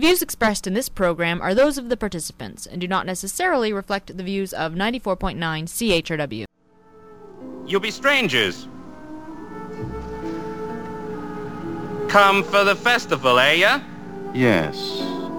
[0.00, 3.70] The views expressed in this program are those of the participants and do not necessarily
[3.70, 6.46] reflect the views of 94.9 CHRW.
[7.66, 8.66] You'll be strangers.
[12.08, 13.80] Come for the festival, eh, ya?
[14.32, 14.78] Yes.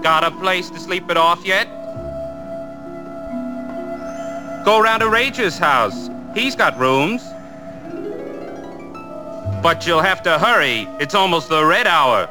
[0.00, 1.66] Got a place to sleep it off yet?
[4.64, 6.08] Go round to Reger's house.
[6.36, 7.20] He's got rooms.
[9.60, 10.86] But you'll have to hurry.
[11.00, 12.28] It's almost the red hour.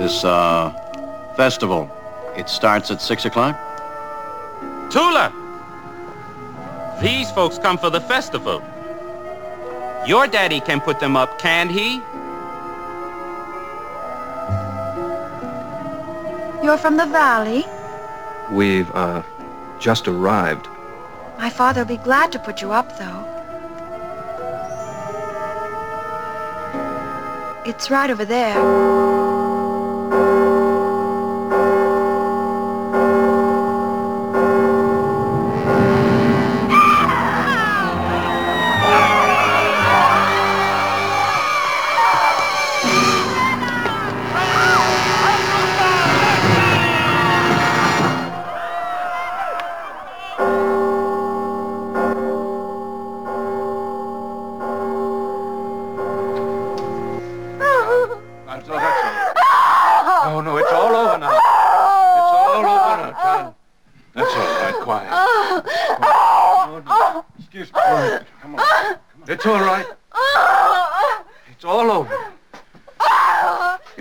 [0.00, 0.72] This, uh,
[1.36, 1.90] festival,
[2.34, 3.54] it starts at 6 o'clock?
[4.90, 5.30] Tula!
[7.02, 8.62] These folks come for the festival.
[10.06, 11.96] Your daddy can put them up, can't he?
[16.64, 17.66] You're from the valley?
[18.50, 19.22] We've, uh,
[19.78, 20.66] just arrived.
[21.36, 23.22] My father'll be glad to put you up, though.
[27.66, 29.09] It's right over there.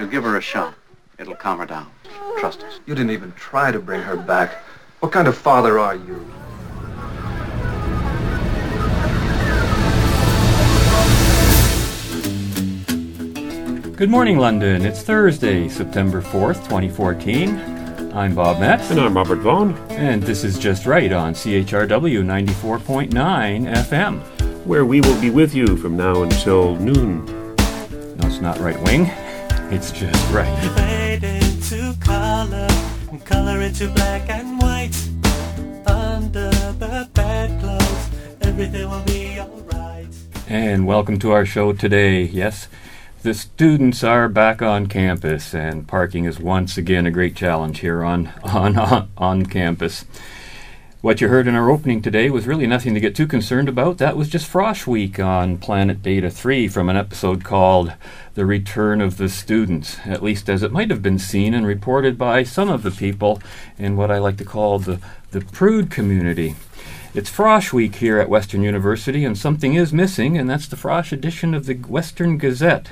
[0.09, 0.73] Give her a shot.
[1.17, 1.91] It'll calm her down.
[2.39, 2.79] Trust us.
[2.85, 4.63] You didn't even try to bring her back.
[4.99, 6.25] What kind of father are you?
[13.95, 14.85] Good morning, London.
[14.85, 18.13] It's Thursday, September 4th, 2014.
[18.13, 23.09] I'm Bob Metz, And I'm Robert Vaughn, and this is Just Right on CHRW 94.9
[23.67, 24.21] FM.
[24.65, 27.25] where we will be with you from now until noon.
[27.25, 29.07] No, it's not right wing,
[29.71, 30.57] it's just right.
[30.75, 32.67] fade into color,
[33.11, 34.95] and color into black and white.
[35.85, 38.09] Under the bedclothes,
[38.41, 40.07] everything will be alright.
[40.47, 42.23] And welcome to our show today.
[42.23, 42.67] Yes,
[43.21, 48.03] the students are back on campus, and parking is once again a great challenge here
[48.03, 50.03] on, on, on, on campus.
[51.01, 53.99] What you heard in our opening today was really nothing to get too concerned about.
[53.99, 57.93] That was just Frosh Week on Planet Beta 3 from an episode called
[58.33, 62.17] The Return of the Students, at least as it might have been seen and reported
[62.17, 63.41] by some of the people
[63.77, 64.99] in what I like to call the,
[65.31, 66.57] the prude community.
[67.13, 71.13] It's Frosh Week here at Western University, and something is missing, and that's the Frosh
[71.13, 72.91] edition of the Western Gazette.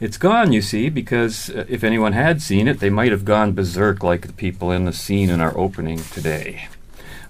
[0.00, 3.54] It's gone, you see, because uh, if anyone had seen it, they might have gone
[3.54, 6.68] berserk like the people in the scene in our opening today.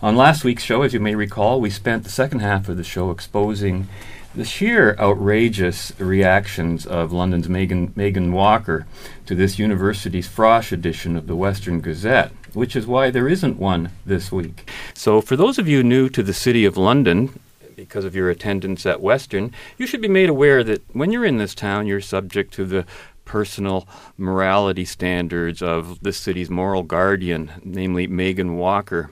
[0.02, 2.82] On last week's show, as you may recall, we spent the second half of the
[2.82, 3.86] show exposing
[4.34, 8.84] the sheer outrageous reactions of London's Megan, Megan Walker
[9.26, 13.90] to this university's Frosh edition of the Western Gazette, which is why there isn't one
[14.04, 14.68] this week.
[14.92, 17.38] So, for those of you new to the City of London,
[17.76, 21.38] because of your attendance at Western, you should be made aware that when you're in
[21.38, 22.84] this town, you're subject to the
[23.24, 23.86] personal
[24.18, 29.10] morality standards of the city's moral guardian, namely Megan Walker,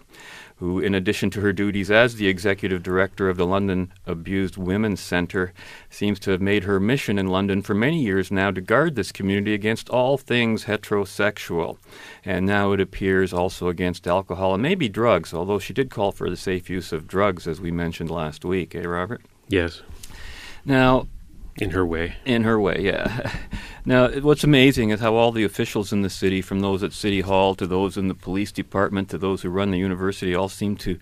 [0.61, 5.01] who, in addition to her duties as the executive director of the London Abused Women's
[5.01, 5.55] Centre,
[5.89, 9.11] seems to have made her mission in London for many years now to guard this
[9.11, 11.79] community against all things heterosexual.
[12.27, 16.29] And now it appears also against alcohol and maybe drugs, although she did call for
[16.29, 19.23] the safe use of drugs, as we mentioned last week, eh, Robert?
[19.49, 19.81] Yes,
[20.67, 21.09] Now,
[21.61, 22.15] in her way.
[22.25, 23.33] in her way, yeah.
[23.85, 27.21] now, what's amazing is how all the officials in the city, from those at City
[27.21, 30.77] Hall to those in the police department to those who run the university, all seem
[30.77, 30.99] to,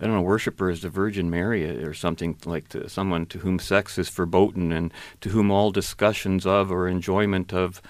[0.00, 3.38] I don't know, worship her as the Virgin Mary or something like to someone to
[3.38, 7.82] whom sex is verboten and to whom all discussions of or enjoyment of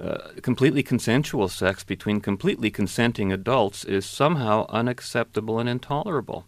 [0.00, 6.44] uh, completely consensual sex between completely consenting adults is somehow unacceptable and intolerable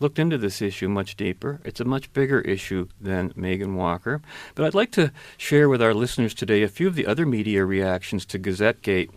[0.00, 1.60] looked into this issue much deeper.
[1.64, 4.20] It's a much bigger issue than Megan Walker.
[4.54, 7.64] But I'd like to share with our listeners today a few of the other media
[7.64, 9.10] reactions to GazetteGate.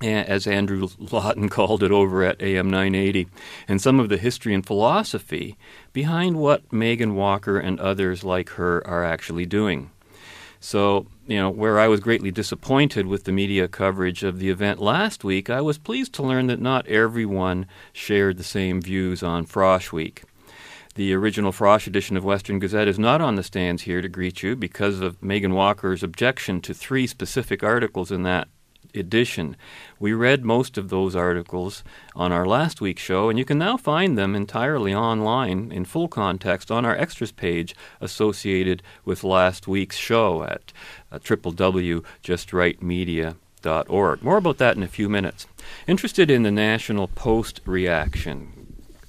[0.00, 3.26] As Andrew Lawton called it over at AM 980,
[3.66, 5.56] and some of the history and philosophy
[5.92, 9.90] behind what Megan Walker and others like her are actually doing.
[10.60, 14.80] So, you know, where I was greatly disappointed with the media coverage of the event
[14.80, 19.46] last week, I was pleased to learn that not everyone shared the same views on
[19.46, 20.24] Frosh Week.
[20.96, 24.42] The original Frosh edition of Western Gazette is not on the stands here to greet
[24.42, 28.48] you because of Megan Walker's objection to three specific articles in that
[28.94, 29.56] edition.
[29.98, 31.82] We read most of those articles
[32.14, 36.08] on our last week's show, and you can now find them entirely online in full
[36.08, 40.72] context on our extras page associated with last week's show at
[41.12, 41.18] uh.
[44.22, 45.46] More about that in a few minutes.
[45.86, 48.57] Interested in the National Post reaction?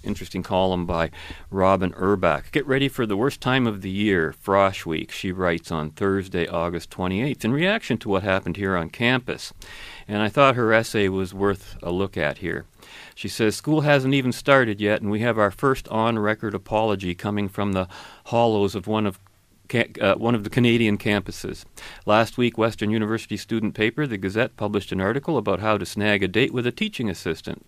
[0.02, 1.12] Interesting column by
[1.52, 2.52] Robyn Urback.
[2.52, 6.48] Get ready for the worst time of the year, Frosh Week, she writes on Thursday,
[6.48, 9.54] August 28th, in reaction to what happened here on campus.
[10.08, 12.66] And I thought her essay was worth a look at here.
[13.14, 17.14] She says, School hasn't even started yet, and we have our first on record apology
[17.14, 17.90] coming from the
[18.26, 19.20] hollows of one of
[20.02, 21.64] uh, one of the Canadian campuses.
[22.06, 26.24] Last week, Western University student paper, The Gazette, published an article about how to snag
[26.24, 27.66] a date with a teaching assistant.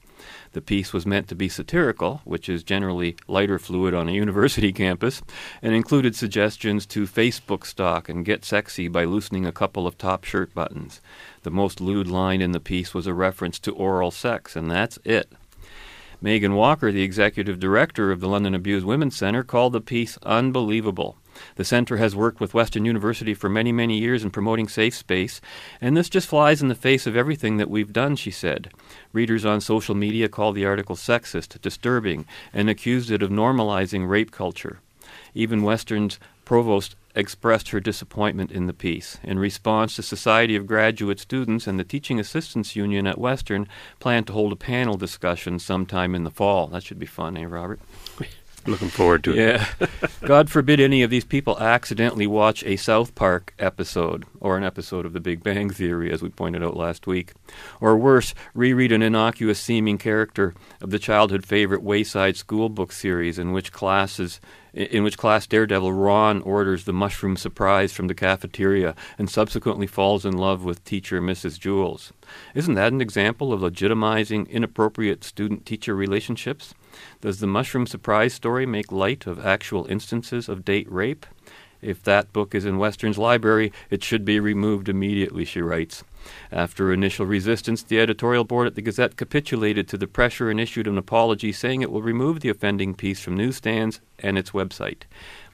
[0.53, 4.71] The piece was meant to be satirical, which is generally lighter fluid on a university
[4.73, 5.21] campus,
[5.62, 10.23] and included suggestions to Facebook stalk and get sexy by loosening a couple of top
[10.23, 11.01] shirt buttons.
[11.44, 15.00] The most lewd line in the piece was a reference to oral sex, and that's
[15.03, 15.31] it.
[16.23, 21.18] Megan Walker, the executive director of the London Abused Women's Centre, called the piece unbelievable.
[21.55, 25.41] The center has worked with Western University for many, many years in promoting safe space,
[25.79, 28.71] and this just flies in the face of everything that we've done, she said.
[29.13, 34.31] Readers on social media called the article sexist, disturbing, and accused it of normalizing rape
[34.31, 34.79] culture.
[35.33, 39.17] Even Western's provost expressed her disappointment in the piece.
[39.23, 43.67] In response, the Society of Graduate Students and the Teaching Assistants Union at Western
[43.99, 46.67] plan to hold a panel discussion sometime in the fall.
[46.67, 47.79] That should be fun, eh, Robert?
[48.67, 49.37] Looking forward to it.
[49.37, 49.87] Yeah.
[50.21, 55.05] God forbid any of these people accidentally watch a South Park episode or an episode
[55.05, 57.33] of The Big Bang Theory, as we pointed out last week.
[57.79, 63.39] Or worse, reread an innocuous seeming character of the childhood favorite Wayside School book series
[63.39, 64.39] in which classes
[64.73, 70.25] in which class daredevil Ron orders the mushroom surprise from the cafeteria and subsequently falls
[70.25, 71.59] in love with teacher Mrs.
[71.59, 72.11] Jewls.
[72.55, 76.73] Isn't that an example of legitimizing inappropriate student teacher relationships?
[77.21, 81.25] Does the mushroom surprise story make light of actual instances of date rape?
[81.81, 86.03] If that book is in Western's library, it should be removed immediately, she writes.
[86.51, 90.85] After initial resistance, the editorial board at the Gazette capitulated to the pressure and issued
[90.85, 95.03] an apology saying it will remove the offending piece from newsstands and its website.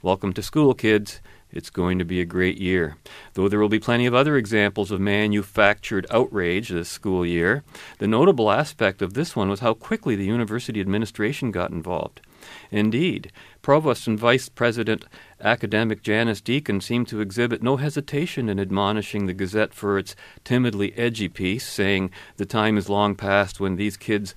[0.02, 1.22] Welcome to school, kids.
[1.52, 2.98] It's going to be a great year.
[3.34, 7.64] Though there will be plenty of other examples of manufactured outrage this school year,
[8.00, 12.22] the notable aspect of this one was how quickly the university administration got involved.
[12.70, 15.06] Indeed, Provost and Vice President
[15.42, 20.94] academic Janice Deakin seemed to exhibit no hesitation in admonishing the Gazette for its timidly
[20.98, 24.36] edgy piece, saying the time is long past when these kids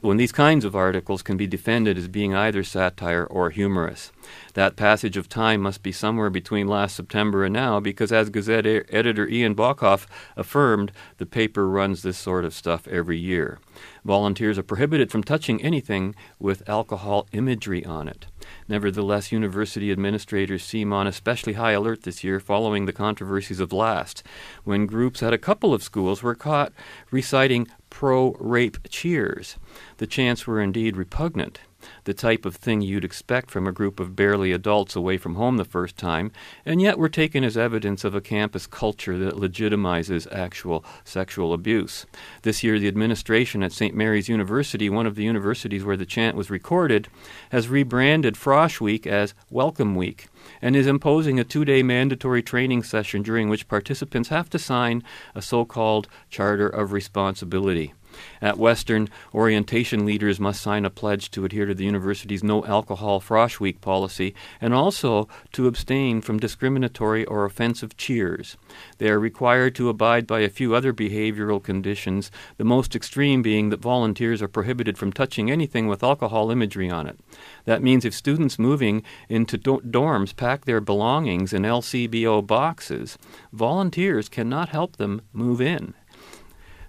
[0.00, 4.12] when these kinds of articles can be defended as being either satire or humorous.
[4.54, 8.66] That passage of time must be somewhere between last September and now, because as Gazette
[8.66, 10.06] editor Ian Boekhoff
[10.36, 13.58] affirmed, the paper runs this sort of stuff every year.
[14.04, 18.26] Volunteers are prohibited from touching anything with alcohol imagery on it.
[18.66, 24.22] Nevertheless, university administrators seem on especially high alert this year following the controversies of last,
[24.64, 26.72] when groups at a couple of schools were caught
[27.10, 29.56] reciting pro rape cheers.
[29.98, 31.60] The chants were indeed repugnant,
[32.04, 35.56] the type of thing you'd expect from a group of barely adults away from home
[35.56, 36.32] the first time,
[36.64, 42.06] and yet were taken as evidence of a campus culture that legitimizes actual sexual abuse.
[42.42, 43.94] This year, the administration at St.
[43.94, 47.08] Mary's University, one of the universities where the chant was recorded,
[47.50, 50.28] has rebranded Frosh Week as Welcome Week
[50.62, 55.02] and is imposing a two day mandatory training session during which participants have to sign
[55.34, 57.92] a so called Charter of Responsibility.
[58.40, 63.20] At Western, orientation leaders must sign a pledge to adhere to the university's no alcohol
[63.20, 68.56] frosh week policy and also to abstain from discriminatory or offensive cheers.
[68.98, 73.70] They are required to abide by a few other behavioral conditions, the most extreme being
[73.70, 77.18] that volunteers are prohibited from touching anything with alcohol imagery on it.
[77.64, 83.18] That means if students moving into do- dorms pack their belongings in LCBO boxes,
[83.52, 85.94] volunteers cannot help them move in.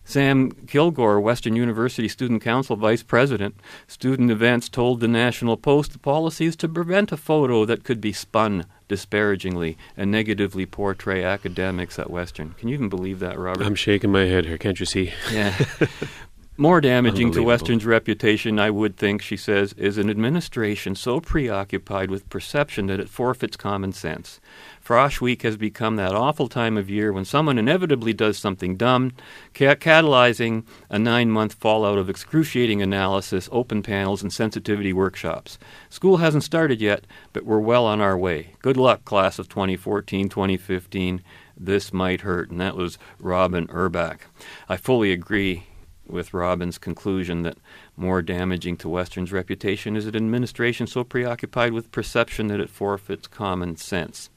[0.10, 3.54] Sam Kilgore, Western University Student Council Vice President,
[3.86, 8.02] Student Events told the National Post the policy is to prevent a photo that could
[8.02, 12.56] be spun disparagingly and negatively portray academics at Western.
[12.58, 13.64] Can you even believe that, Robert?
[13.64, 14.58] I'm shaking my head here.
[14.58, 15.14] Can't you see?
[15.32, 15.54] Yeah.
[16.58, 22.10] More damaging to Western's reputation, I would think, she says, is an administration so preoccupied
[22.10, 24.42] with perception that it forfeits common sense.
[24.90, 29.12] Frosh Week has become that awful time of year when someone inevitably does something dumb,
[29.54, 35.60] ca- catalyzing a nine month fallout of excruciating analysis, open panels, and sensitivity workshops.
[35.92, 38.56] School hasn't started yet, but we're well on our way.
[38.64, 41.22] Good luck, class of 2014 2015.
[41.56, 42.50] This might hurt.
[42.50, 44.22] And that was Robyn Urback.
[44.68, 45.68] I fully agree
[46.08, 47.60] with Robyn's conclusion that
[47.96, 53.28] more damaging to Western's reputation is an administration so preoccupied with perception that it forfeits
[53.28, 54.32] common sense.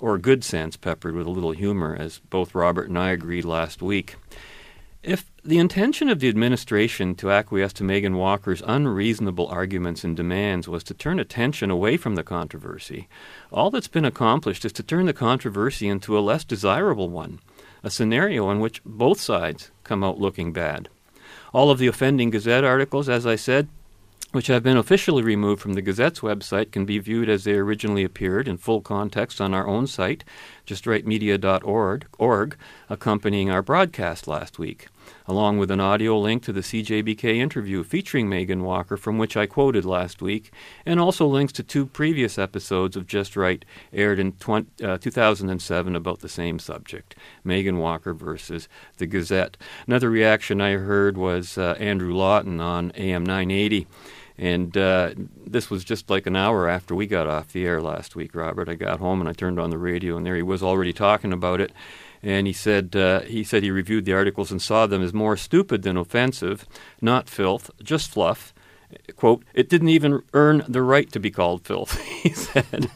[0.00, 3.82] Or good sense, peppered with a little humor, as both Robert and I agreed last
[3.82, 4.16] week.
[5.02, 10.68] If the intention of the administration to acquiesce to Megan Walker's unreasonable arguments and demands
[10.68, 13.08] was to turn attention away from the controversy,
[13.50, 17.40] all that's been accomplished is to turn the controversy into a less desirable one,
[17.82, 20.88] a scenario in which both sides come out looking bad.
[21.54, 23.68] All of the offending Gazette articles, as I said,
[24.32, 28.04] which have been officially removed from the Gazette's website, can be viewed as they originally
[28.04, 30.22] appeared in full context on our own site,
[30.66, 32.56] justrightmedia.org, org,
[32.88, 34.86] accompanying our broadcast last week,
[35.26, 39.46] along with an audio link to the CJBK interview featuring Megan Walker, from which I
[39.46, 40.52] quoted last week,
[40.86, 45.96] and also links to two previous episodes of Just Right aired in 20, uh, 2007
[45.96, 48.68] about the same subject Megan Walker versus
[48.98, 49.56] the Gazette.
[49.88, 53.88] Another reaction I heard was uh, Andrew Lawton on AM 980.
[54.40, 55.10] And uh,
[55.46, 58.70] this was just like an hour after we got off the air last week, Robert.
[58.70, 61.30] I got home and I turned on the radio, and there he was already talking
[61.30, 61.72] about it.
[62.22, 65.36] And he said uh, he said he reviewed the articles and saw them as more
[65.36, 66.66] stupid than offensive,
[67.02, 68.54] not filth, just fluff.
[69.16, 72.90] Quote, it didn't even earn the right to be called filth, he said.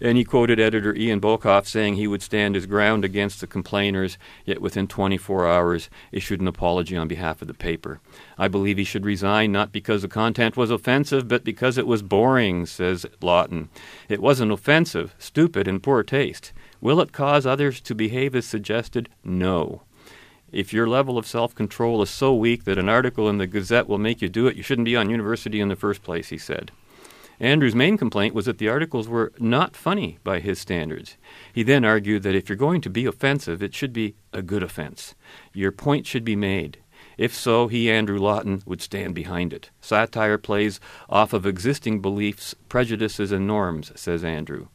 [0.00, 4.18] and he quoted editor Ian Boekhoff saying he would stand his ground against the complainers,
[4.44, 8.00] yet within 24 hours issued an apology on behalf of the paper.
[8.36, 12.02] I believe he should resign not because the content was offensive, but because it was
[12.02, 13.68] boring, says Lawton.
[14.08, 16.52] It wasn't offensive, stupid, and poor taste.
[16.80, 19.08] Will it cause others to behave as suggested?
[19.24, 19.82] No.
[20.54, 23.88] If your level of self control is so weak that an article in the Gazette
[23.88, 26.38] will make you do it, you shouldn't be on university in the first place, he
[26.38, 26.70] said.
[27.40, 31.16] Andrew's main complaint was that the articles were not funny by his standards.
[31.52, 34.62] He then argued that if you're going to be offensive, it should be a good
[34.62, 35.16] offense.
[35.52, 36.78] Your point should be made.
[37.18, 39.70] If so, he, Andrew Lawton, would stand behind it.
[39.80, 44.68] Satire plays off of existing beliefs, prejudices, and norms, says Andrew.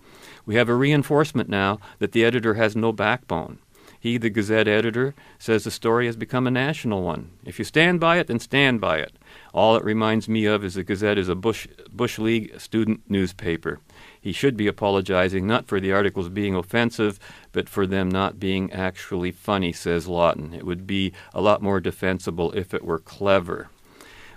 [0.46, 3.60] We have a reinforcement now that the editor has no backbone.
[4.00, 7.32] He, the Gazette editor, says the story has become a national one.
[7.44, 9.14] If you stand by it, then stand by it.
[9.54, 13.80] All it reminds me of is the Gazette is a Bush, Bush League student newspaper.
[14.22, 17.20] He should be apologizing not for the articles being offensive,
[17.52, 20.54] but for them not being actually funny, says Lawton.
[20.54, 23.70] It would be a lot more defensible if it were clever.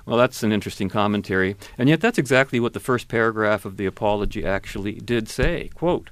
[0.05, 3.87] Well, that's an interesting commentary, and yet that's exactly what the first paragraph of the
[3.87, 5.71] apology actually did say.
[5.75, 6.11] Quote,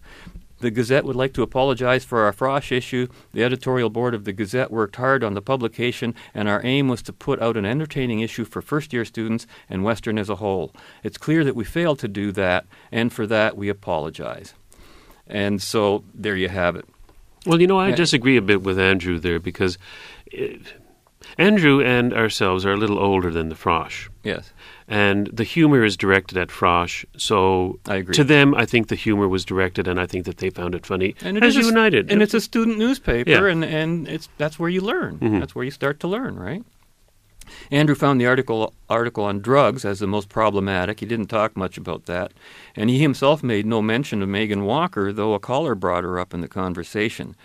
[0.60, 3.08] the Gazette would like to apologize for our Frosh issue.
[3.32, 7.02] The editorial board of the Gazette worked hard on the publication, and our aim was
[7.02, 10.72] to put out an entertaining issue for first year students and Western as a whole.
[11.02, 14.54] It's clear that we failed to do that, and for that we apologize.
[15.26, 16.84] And so there you have it.
[17.46, 19.78] Well, you know, I disagree a bit with Andrew there because
[20.38, 20.46] uh,
[21.38, 24.08] Andrew and ourselves are a little older than the Frosh.
[24.22, 24.52] Yes.
[24.90, 28.12] And the humor is directed at Frosh, so I agree.
[28.14, 30.84] to them, I think the humor was directed, and I think that they found it
[30.84, 32.10] funny, And it as is a and I did.
[32.10, 33.46] And it's a student newspaper, Yeah.
[33.46, 35.18] and, and it's that's where you learn.
[35.20, 35.38] Mhm.
[35.38, 36.64] That's where you start to learn, right?
[37.70, 40.98] Andrew found the article article on drugs as the most problematic.
[41.00, 42.32] He didn't talk much about that,
[42.74, 46.34] and he himself made no mention of Megan Walker, though a caller brought her up
[46.34, 47.36] in the conversation.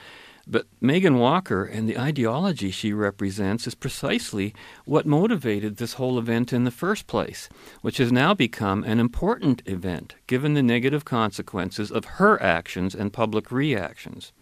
[0.47, 4.53] But Megan Walker and the ideology she represents is precisely
[4.85, 7.49] what motivated this whole event in the first place,
[7.81, 13.11] which has now become an important event given the negative consequences of her actions and
[13.11, 14.33] public reactions.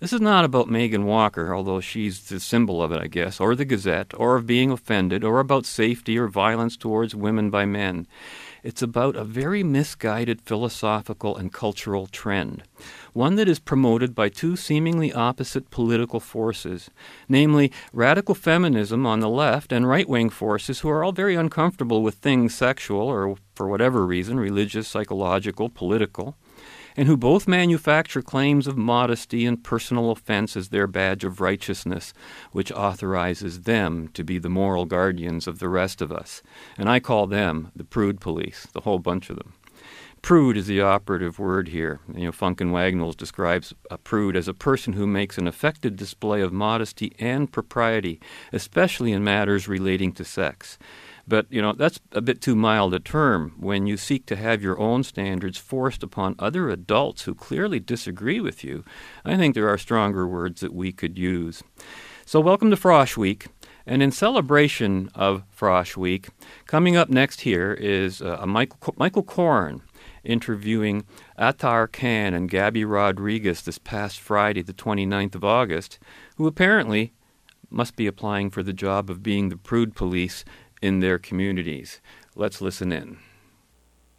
[0.00, 3.54] This is not about Megan Walker, although she's the symbol of it, I guess, or
[3.54, 8.06] the Gazette, or of being offended, or about safety or violence towards women by men.
[8.64, 12.62] It's about a very misguided philosophical and cultural trend,
[13.12, 16.88] one that is promoted by two seemingly opposite political forces,
[17.28, 22.02] namely radical feminism on the left and right wing forces who are all very uncomfortable
[22.02, 26.34] with things sexual or, for whatever reason, religious, psychological, political
[26.96, 32.12] and who both manufacture claims of modesty and personal offense as their badge of righteousness,
[32.52, 36.42] which authorizes them to be the moral guardians of the rest of us.
[36.78, 39.54] And I call them the prude police, the whole bunch of them.
[40.24, 42.00] Prude is the operative word here.
[42.14, 45.96] You know, Funk and Wagnalls describes a prude as a person who makes an affected
[45.96, 48.20] display of modesty and propriety,
[48.50, 50.78] especially in matters relating to sex.
[51.26, 54.62] But, you know, that's a bit too mild a term when you seek to have
[54.62, 58.84] your own standards forced upon other adults who clearly disagree with you.
[59.24, 61.62] I think there are stronger words that we could use.
[62.26, 63.46] So, welcome to Frosh Week.
[63.86, 66.28] And in celebration of Frosh Week,
[66.66, 69.82] coming up next here is uh, a Michael, Michael Coren
[70.24, 71.04] interviewing
[71.36, 75.98] Attar Khan and Gabby Rodriguez this past Friday, the 29th of August,
[76.36, 77.12] who apparently
[77.70, 80.44] must be applying for the job of being the prude police
[80.84, 82.02] in their communities.
[82.36, 83.16] Let's listen in.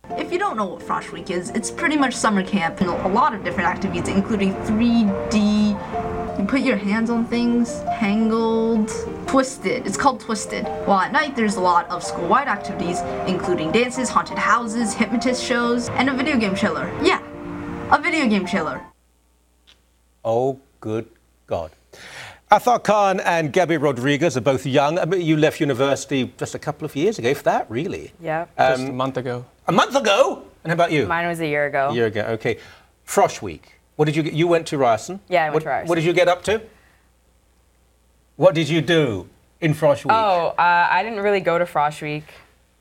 [0.09, 3.07] If you don't know what Frosh Week is, it's pretty much summer camp and a
[3.07, 6.39] lot of different activities, including 3D.
[6.39, 8.89] You put your hands on things, tangled,
[9.27, 9.85] twisted.
[9.85, 10.65] It's called twisted.
[10.87, 15.89] While at night, there's a lot of school-wide activities, including dances, haunted houses, hypnotist shows,
[15.89, 16.91] and a video game chiller.
[17.03, 17.21] Yeah,
[17.91, 18.81] a video game chiller.
[20.23, 21.07] Oh, good
[21.45, 21.71] God.
[22.51, 24.99] Athar Khan and Gabby Rodriguez are both young.
[24.99, 28.13] I mean, you left university just a couple of years ago, if that, really.
[28.21, 28.43] Yeah.
[28.57, 29.45] Um, Just a month ago.
[29.67, 30.43] A month ago?
[30.63, 31.07] And how about you?
[31.07, 31.89] Mine was a year ago.
[31.89, 32.59] A year ago, okay.
[33.05, 33.73] Frosh Week.
[33.95, 34.33] What did you get?
[34.33, 35.19] You went to Ryerson?
[35.27, 35.89] Yeah, I went what, to Ryerson.
[35.89, 36.61] What did you get up to?
[38.35, 39.27] What did you do
[39.61, 40.13] in Frosh Week?
[40.13, 42.25] Oh, uh, I didn't really go to Frosh Week.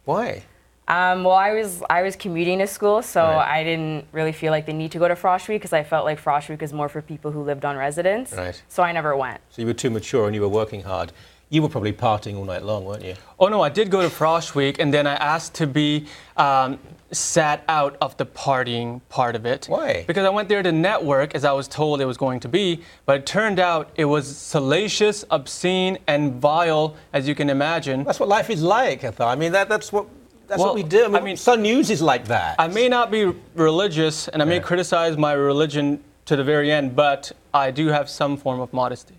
[0.05, 0.43] Why?
[0.87, 3.61] Um, well, I was I was commuting to school, so Right.
[3.61, 6.05] I didn't really feel like the need to go to Frosh Week because I felt
[6.05, 8.33] like Frosh Week is more for people who lived on residence.
[8.33, 8.61] Right.
[8.69, 9.41] So I never went.
[9.51, 11.13] So you were too mature and you were working hard.
[11.49, 13.15] You were probably partying all night long, weren't you?
[13.39, 16.79] Oh no, I did go to Frosh Week, and then I asked to be um,
[17.13, 19.67] sat out of the partying part of it.
[19.67, 20.05] Why?
[20.07, 22.83] Because I went there to network, as I was told it was going to be,
[23.07, 28.05] but it turned out it was salacious, obscene, and vile, as you can imagine.
[28.05, 29.31] That's what life is like, I thought.
[29.31, 30.07] I mean, that, that's what
[30.47, 31.05] that's Well, what we do.
[31.05, 32.57] I mean, I mean- Sun News is like that.
[32.59, 34.61] I may not be religious, and I may Yeah.
[34.63, 39.15] criticize my religion to the very end, but I do have some form of modesty.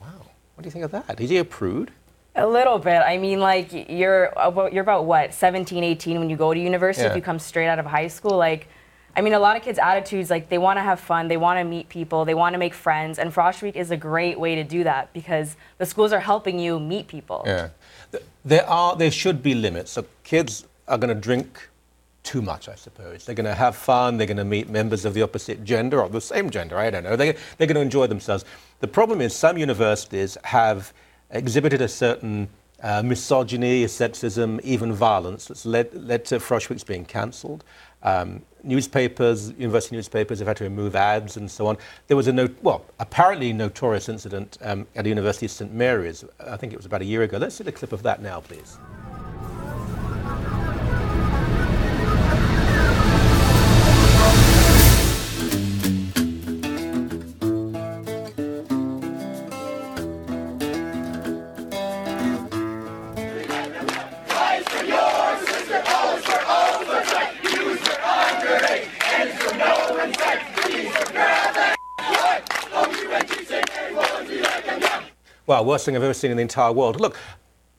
[0.00, 0.06] wow.
[0.54, 1.20] What do you think of that?
[1.20, 1.90] Is he a prude?
[2.36, 3.02] A little bit.
[3.04, 7.02] I mean, like you're about you're about what 17, 18 when you go to university.
[7.04, 7.10] Yeah.
[7.10, 8.68] If you come straight out of high school, like.
[9.16, 11.58] I mean, a lot of kids' attitudes, like they want to have fun, they want
[11.58, 14.54] to meet people, they want to make friends, and Frosh Week is a great way
[14.54, 17.42] to do that because the schools are helping you meet people.
[17.44, 17.70] Yeah.
[18.46, 19.92] Th- There are, there should be limits.
[19.92, 21.68] So kids are going to drink
[22.22, 23.24] too much, I suppose.
[23.24, 24.18] They're going to have fun.
[24.18, 26.76] They're going to meet members of the opposite gender or the same gender.
[26.76, 27.16] I don't know.
[27.16, 28.44] They, they're going to enjoy themselves.
[28.80, 30.92] The problem is some universities have
[31.30, 32.48] exhibited a certain
[32.82, 37.64] uh, misogyny, sexism, even violence that's led, led to Weeks being cancelled.
[38.02, 41.78] Um, newspapers, university newspapers have had to remove ads and so on.
[42.06, 46.24] There was a no, well, apparently notorious incident um, at the University of St Mary's.
[46.46, 47.38] I think it was about a year ago.
[47.38, 48.78] Let's see the clip of that now, please.
[75.62, 77.00] Worst thing I've ever seen in the entire world.
[77.00, 77.16] Look,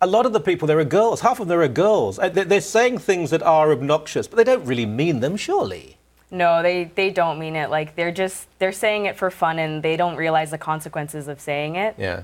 [0.01, 1.21] a lot of the people there are girls.
[1.21, 2.17] Half of them are girls.
[2.19, 5.97] Uh, they- They're saying things that are obnoxious, but they don't really mean them, surely.
[6.31, 7.69] No, they, they don't mean it.
[7.69, 11.41] Like they're just they're saying it for fun and they don't realize the consequences of
[11.41, 11.95] saying it.
[11.97, 12.23] Yeah.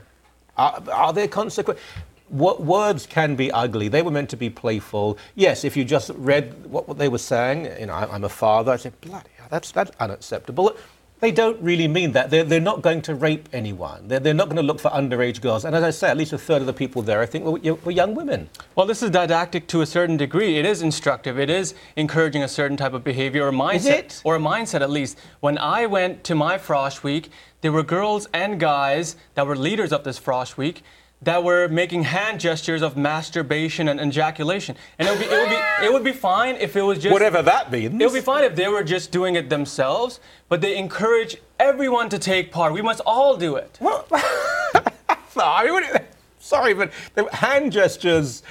[0.58, 1.84] Are, are there consequences?
[2.30, 3.88] What words can be ugly?
[3.90, 5.18] They were meant to be playful.
[5.36, 8.30] Yes, if you just read what, what they were saying, you know, I, I'm a
[8.30, 10.76] father, I say, bloody hell, that's, that's unacceptable.
[11.20, 12.30] They don't really mean that.
[12.30, 14.08] They're, they're not going to rape anyone.
[14.08, 15.66] They're, they're not going to look for underage girls.
[15.66, 17.74] And as I say, at least a third of the people there, I think, were,
[17.74, 18.50] were young women.
[18.76, 20.58] Well, this is didactic to a certain degree.
[20.60, 21.40] It is instructive.
[21.40, 24.22] It is encouraging a certain type of behavior or mindset, it?
[24.24, 25.18] or a mindset at least.
[25.40, 27.30] When I went to my Frosh Week,
[27.62, 30.84] there were girls and guys that were leaders of this Frosh Week
[31.22, 34.76] that were making hand gestures of masturbation and ejaculation.
[35.00, 37.12] And it would be, it would be, it would be fine if it was just
[37.12, 37.94] Whatever that means.
[38.00, 42.10] It would be fine if they were just doing it themselves, but they encourage everyone
[42.10, 42.72] to take part.
[42.72, 43.80] We must all do it.
[45.30, 46.06] Sorry, what-
[46.40, 48.42] sorry, but the hand gestures.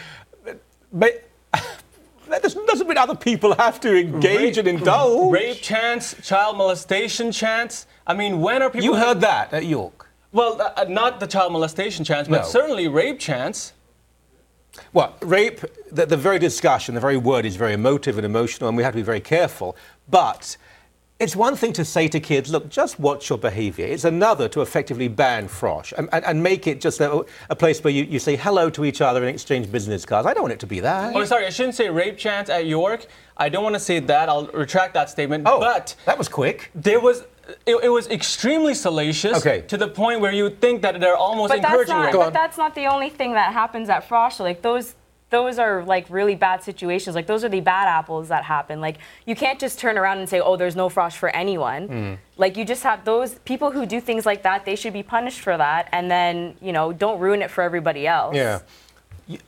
[0.92, 1.28] But
[2.28, 5.32] that doesn't, doesn't mean other people have to engage and indulge.
[5.32, 7.86] Rape chants, child molestation chants.
[8.06, 8.84] I mean, when are people?
[8.84, 10.05] You heard that at York.
[10.32, 12.48] Well, uh, uh, not the child molestation chance, but No.
[12.48, 13.72] certainly rape chance.
[14.92, 15.60] Well, rape,
[15.90, 18.92] the, the very discussion, the very word is very emotive and emotional, and we have
[18.92, 19.74] to be very careful.
[20.08, 20.58] But
[21.18, 23.86] it's one thing to say to kids, look, just watch your behavior.
[23.86, 27.82] It's another to effectively ban frosh and, and, and make it just a, a place
[27.82, 30.26] where you, you say hello to each other and exchange business cards.
[30.26, 31.16] I don't want it to be that.
[31.16, 33.06] Oh, sorry, I shouldn't say rape chance at York.
[33.38, 34.28] I don't want to say that.
[34.28, 35.44] I'll retract that statement.
[35.46, 36.70] Oh, but that was quick.
[36.74, 37.24] There was.
[37.64, 39.60] It, it was extremely salacious Okay.
[39.68, 42.04] to the point where you would think that they're almost But that's encouraging not.
[42.06, 42.14] rape.
[42.14, 44.40] But that's not the only thing that happens at Frosh.
[44.40, 44.94] Like those.
[45.28, 47.16] Those are like really bad situations.
[47.16, 48.80] Like those are the bad apples that happen.
[48.80, 52.18] Like you can't just turn around and say, "Oh, there's no frosh for anyone." Mm.
[52.36, 54.64] Like you just have those people who do things like that.
[54.64, 58.06] They should be punished for that, and then you know don't ruin it for everybody
[58.06, 58.36] else.
[58.36, 58.60] Yeah.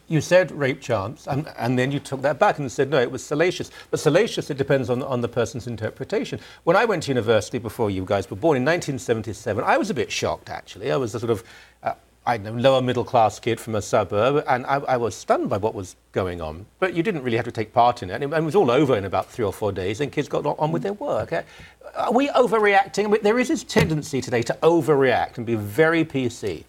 [0.08, 3.12] You, said rape chants, and, and then you took that back and said, no, it
[3.12, 3.70] was salacious.
[3.92, 6.40] But salacious, it depends on, on the person's interpretation.
[6.64, 9.94] When I went to university before you guys were born in 1977, I was a
[9.94, 10.90] bit shocked, actually.
[10.90, 11.44] I was a sort of,
[11.84, 11.94] uh,
[12.26, 15.58] I know, lower middle class kid from a suburb, and I, I was stunned by
[15.58, 16.66] what was going on.
[16.80, 18.14] But you didn't really have to take part in it.
[18.14, 20.26] And it, and it was all over in about three or four days, and kids
[20.26, 21.32] got on with their work.
[21.32, 21.42] Uh,
[21.94, 23.22] Are we overreacting?
[23.22, 26.64] There is this tendency today to overreact and be very PC.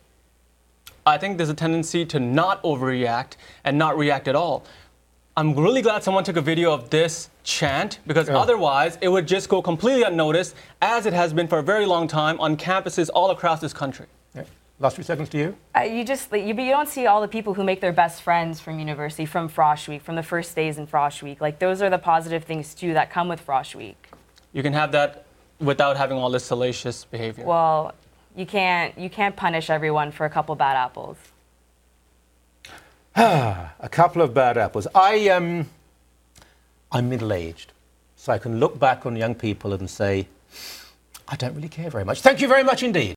[1.06, 3.34] I think there's a tendency to not overreact
[3.64, 4.64] and not react at all.
[5.38, 9.48] I'm really glad someone took a video of this chant because otherwise it would just
[9.48, 13.32] go completely unnoticed, as it has been for a very long time on campuses all
[13.32, 14.08] across this country.
[14.82, 15.58] Last few seconds to you.
[15.76, 18.22] Uh, you just you, but you don't see all the people who make their best
[18.22, 21.42] friends from university, from Frosh Week, from the first days in Frosh Week.
[21.42, 23.98] Like those are the positive things too that come with Frosh Week.
[24.54, 25.26] You can have that
[25.60, 27.44] without having all this salacious behavior.
[27.44, 27.94] Well,
[28.36, 31.18] you can't you can't punish everyone for a couple bad apples.
[33.16, 34.88] a couple of bad apples.
[34.96, 35.68] I um,
[36.92, 37.72] I'm middle-aged,
[38.16, 40.28] so I can look back on young people and say,
[41.28, 42.22] I don't really care very much.
[42.22, 43.16] Thank you very much indeed.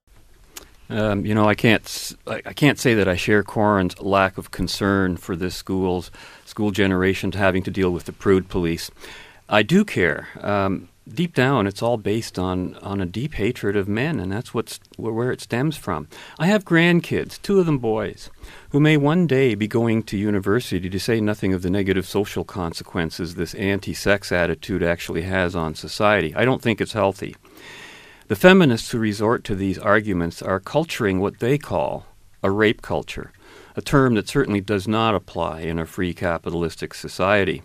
[0.90, 4.38] Um, you know, I can't s- I I can't say that I share Coren's lack
[4.38, 6.10] of concern for this school's
[6.44, 8.90] school generation to having to deal with the prude police.
[9.48, 10.28] I do care.
[10.40, 14.54] Um, deep down, it's all based on on a deep hatred of men, and that's
[14.54, 16.08] what's where where it stems from.
[16.38, 18.30] I have grandkids, two of them boys,
[18.70, 20.88] who may one day be going to university.
[20.88, 26.34] To say nothing of the negative social consequences this anti-sex attitude actually has on society.
[26.34, 27.36] I don't think it's healthy.
[28.28, 32.06] The feminists who resort to these arguments are culturing what they call
[32.42, 33.32] a rape culture,
[33.76, 37.62] a term that certainly does not apply in a free capitalistic society.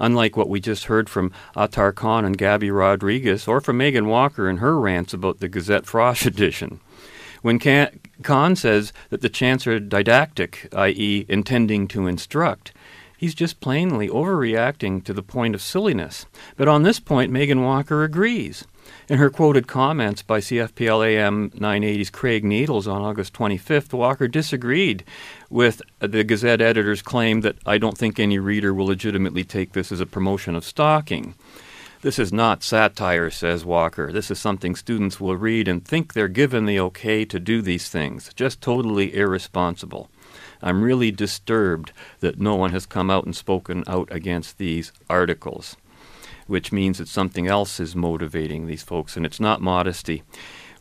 [0.00, 4.48] Unlike what we just heard from Atar Khan and Gabby Rodriguez, or from Megan Walker
[4.48, 6.80] in her rants about the Gazette Frosh edition.
[7.42, 12.72] When Khan says that the chants are didactic, i.e., intending to instruct,
[13.16, 16.26] he's just plainly overreacting to the point of silliness.
[16.56, 18.64] But on this point, Megan Walker agrees.
[19.12, 25.04] In her quoted comments by CFPLAM 980's Craig Needles on August 25th, Walker disagreed
[25.50, 29.92] with the Gazette editor's claim that I don't think any reader will legitimately take this
[29.92, 31.34] as a promotion of stalking.
[32.00, 34.10] This is not satire, says Walker.
[34.10, 37.90] This is something students will read and think they're given the okay to do these
[37.90, 38.32] things.
[38.32, 40.08] Just totally irresponsible.
[40.62, 45.76] I'm really disturbed that no one has come out and spoken out against these articles,
[46.52, 50.22] which means that something else is motivating these folks, and it's not modesty.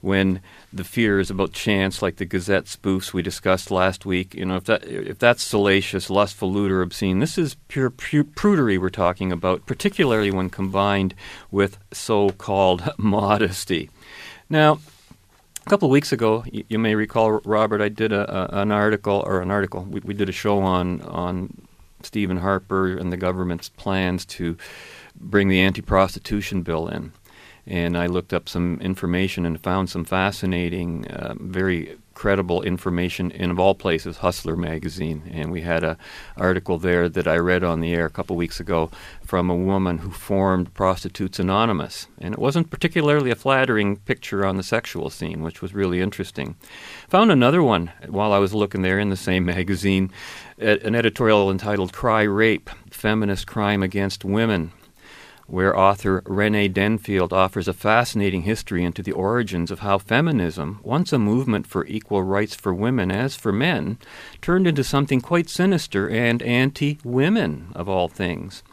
[0.02, 0.42] When
[0.74, 4.58] the fear is about chance, like the Gazette spoofs we discussed last week, you know,
[4.58, 8.90] if that if that's salacious, lustful, lewd, or obscene, this is pure pu- prudery we're
[8.90, 11.16] talking about, particularly when combined
[11.52, 13.90] with so-called modesty.
[14.50, 14.80] Now,
[15.66, 18.74] a couple of weeks ago, you, you may recall, Robert, I did a, a, an
[18.74, 19.84] article or an article.
[19.84, 21.66] We, we did a show on on
[22.04, 24.58] Stephen Harper and the government's plans to
[25.16, 27.12] bring the anti-prostitution bill in,
[27.66, 33.50] and I looked up some information and found some fascinating, uh, very credible information in
[33.50, 35.98] of all places Hustler magazine, and we had a
[36.38, 38.92] article there that I read on the air a couple weeks ago
[39.26, 44.58] from a woman who formed Prostitutes Anonymous, and it wasn't particularly a flattering picture on
[44.58, 46.56] the sexual scene, which was really interesting.
[47.10, 50.12] Found another one while I was looking there in the same magazine,
[50.60, 54.74] an editorial entitled "Cry Rape: Feminist Crime Against Women."
[55.52, 61.12] Where author Rene Denfeld offers a fascinating history into the origins of how feminism, once
[61.12, 63.98] a movement for equal rights for women as for men,
[64.42, 68.64] turned into something quite sinister and anti women, of all things.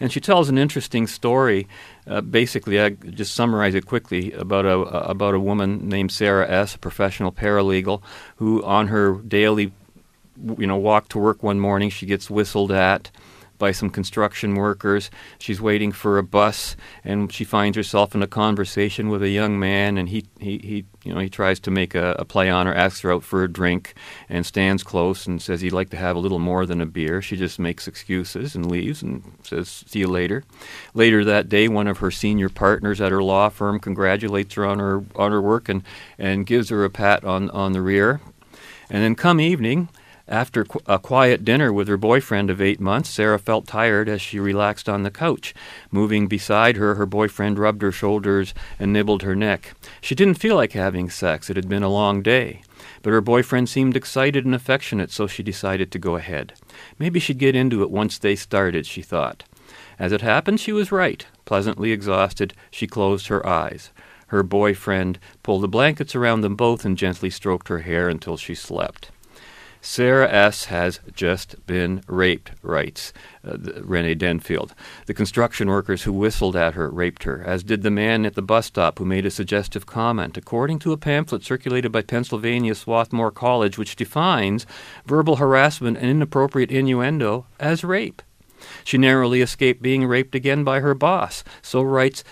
[0.00, 1.68] And she tells an interesting story.
[2.06, 6.76] Uh, basically, I just summarize it quickly about a about a woman named Sarah S.,
[6.76, 8.00] a professional paralegal,
[8.36, 9.70] who on her daily,
[10.56, 13.10] you know, walk to work one morning, she gets whistled at
[13.62, 15.08] by some construction workers.
[15.38, 19.56] She's waiting for a bus, and she finds herself in a conversation with a young
[19.56, 22.66] man, and he, he, he you know, he tries to make a, a play on
[22.66, 23.94] her, asks her out for a drink,
[24.28, 27.22] and stands close and says he'd like to have a little more than a beer.
[27.22, 30.42] She just makes excuses and leaves and says, "See you later."
[30.92, 34.80] Later that day, one of her senior partners at her law firm congratulates her on
[34.80, 35.84] her on her work and
[36.18, 38.20] and gives her a pat on on the rear.
[38.90, 39.88] And then come evening,
[40.28, 44.38] after a quiet dinner with her boyfriend of eight months, Sarah felt tired as she
[44.38, 45.52] relaxed on the couch.
[45.90, 49.74] Moving beside her, her boyfriend rubbed her shoulders and nibbled her neck.
[50.00, 51.50] She didn't feel like having sex.
[51.50, 52.62] It had been a long day.
[53.02, 56.54] But her boyfriend seemed excited and affectionate, so she decided to go ahead.
[56.98, 59.44] Maybe she'd get into it once they started, she thought.
[59.98, 61.24] As it happened, she was right.
[61.44, 63.90] Pleasantly exhausted, she closed her eyes.
[64.28, 68.54] Her boyfriend pulled the blankets around them both and gently stroked her hair until she
[68.54, 69.11] slept.
[69.84, 70.66] Sarah S.
[70.66, 73.12] has just been raped, writes
[73.44, 74.70] uh, Rene Denfeld.
[75.06, 78.42] The construction workers who whistled at her raped her, as did the man at the
[78.42, 83.32] bus stop who made a suggestive comment, according to a pamphlet circulated by Pennsylvania Swarthmore
[83.32, 84.66] College, which defines
[85.04, 88.22] verbal harassment and inappropriate innuendo as rape.
[88.84, 92.22] She narrowly escaped being raped again by her boss, so writes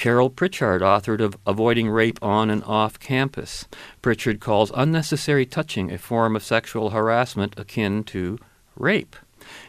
[0.00, 3.66] Carol Pritchard authored of Avoiding Rape on and Off Campus.
[4.00, 8.38] Pritchard calls unnecessary touching a form of sexual harassment akin to
[8.76, 9.14] rape.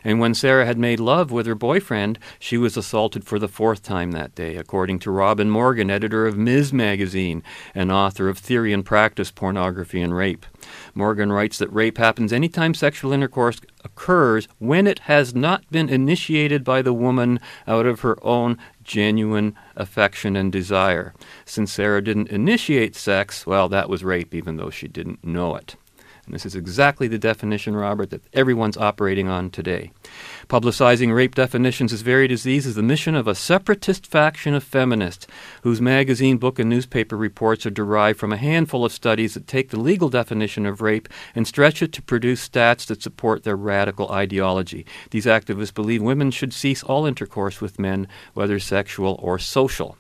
[0.04, 3.84] And when Sarah had made love with her boyfriend, she was assaulted for the fourth
[3.84, 6.74] time that day, according to Robin Morgan, editor of Ms.
[6.74, 7.44] Magazine
[7.76, 10.46] and author of Theory and Practice Pornography and Rape.
[10.96, 16.64] Morgan writes that rape happens anytime sexual intercourse occurs when it has not been initiated
[16.64, 21.14] by the woman out of her own genuine affection and desire.
[21.46, 25.76] Since Sarah didn't initiate sex, well, that was rape, even though she didn't know it.
[26.32, 29.92] And this is exactly the definition, Robert, that everyone's operating on today.
[30.48, 34.64] Publicizing rape definitions as varied as these is the mission of a separatist faction of
[34.64, 35.28] feminists
[35.64, 39.72] whose magazine, book, and newspaper reports are derived from a handful of studies that take
[39.72, 44.10] the legal definition of rape and stretch it to produce stats that support their radical
[44.10, 44.86] ideology.
[45.10, 49.98] These activists believe women should cease all intercourse with men, whether sexual or social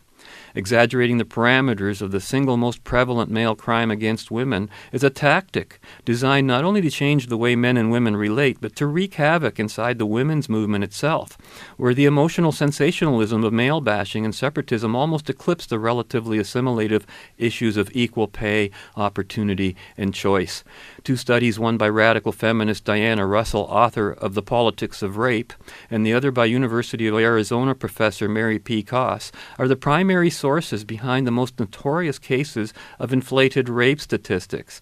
[0.55, 5.79] exaggerating the parameters of the single most prevalent male crime against women, is a tactic
[6.05, 9.59] designed not only to change the way men and women relate, but to wreak havoc
[9.59, 11.37] inside the women's movement itself,
[11.77, 17.05] where the emotional sensationalism of male bashing and separatism almost eclipse the relatively assimilative
[17.37, 20.63] issues of equal pay, opportunity, and choice.
[21.03, 25.51] Two studies, one by radical feminist Diana Russell, author of The Politics of Rape,
[25.89, 28.83] and the other by University of Arizona professor Mary P.
[28.83, 34.79] Koss, are the primary sources behind the most notorious cases of inflated rape statistics.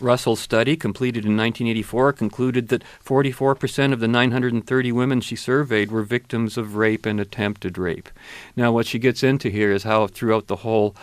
[0.00, 6.02] Russell's study, completed in 1984, concluded that 44% of the 930 women she surveyed were
[6.02, 8.08] victims of rape and attempted rape.
[8.54, 10.94] Now, what she gets into here is how, throughout the whole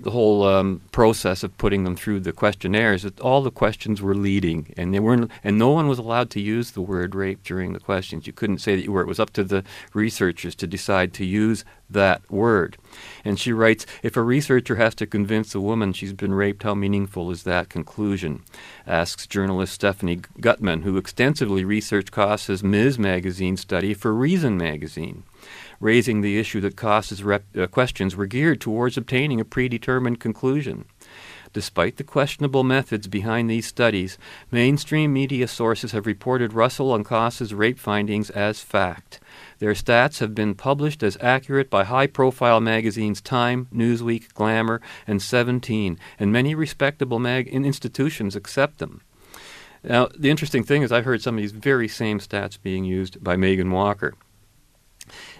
[0.00, 4.14] the whole um, process of putting them through the questionnaires, that all the questions were
[4.14, 7.72] leading, and they weren't, and no one was allowed to use the word rape during
[7.72, 8.26] the questions.
[8.26, 9.00] You couldn't say that you were.
[9.00, 12.76] It was up to the researchers to decide to use that word.
[13.24, 16.74] And she writes, if a researcher has to convince a woman she's been raped, how
[16.74, 18.42] meaningful is that conclusion?
[18.86, 22.98] Asks journalist Stephanie Gutmann, who extensively researched Koss's Ms.
[22.98, 25.24] Magazine study for Reason Magazine
[25.80, 30.84] raising the issue that Koss's rep- uh, questions were geared towards obtaining a predetermined conclusion.
[31.52, 34.18] Despite the questionable methods behind these studies,
[34.50, 39.18] mainstream media sources have reported Russell and Koss's rape findings as fact.
[39.58, 45.22] Their stats have been published as accurate by high profile magazines Time, Newsweek, Glamour, and
[45.22, 49.00] 17, and many respectable mag- institutions accept them.
[49.82, 53.22] Now, the interesting thing is, I've heard some of these very same stats being used
[53.22, 54.14] by Megan Walker.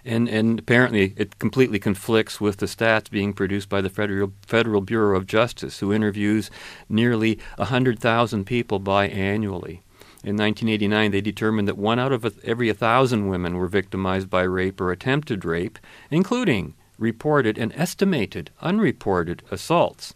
[0.05, 4.81] And, and apparently it completely conflicts with the stats being produced by the Federal, Federal
[4.81, 6.51] Bureau of Justice, who interviews
[6.89, 9.81] nearly 100,000 people biannually.
[10.25, 14.81] In 1989, they determined that one out of every 1,000 women were victimized by rape
[14.81, 15.79] or attempted rape,
[16.11, 20.15] including reported and estimated unreported assaults.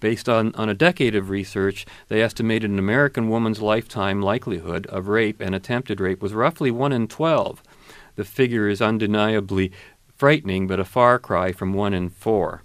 [0.00, 5.08] Based on, on a decade of research, they estimated an American woman's lifetime likelihood of
[5.08, 7.62] rape and attempted rape was roughly 1 in 12
[8.16, 9.72] the figure is undeniably
[10.16, 12.62] frightening, but a far cry from one in four.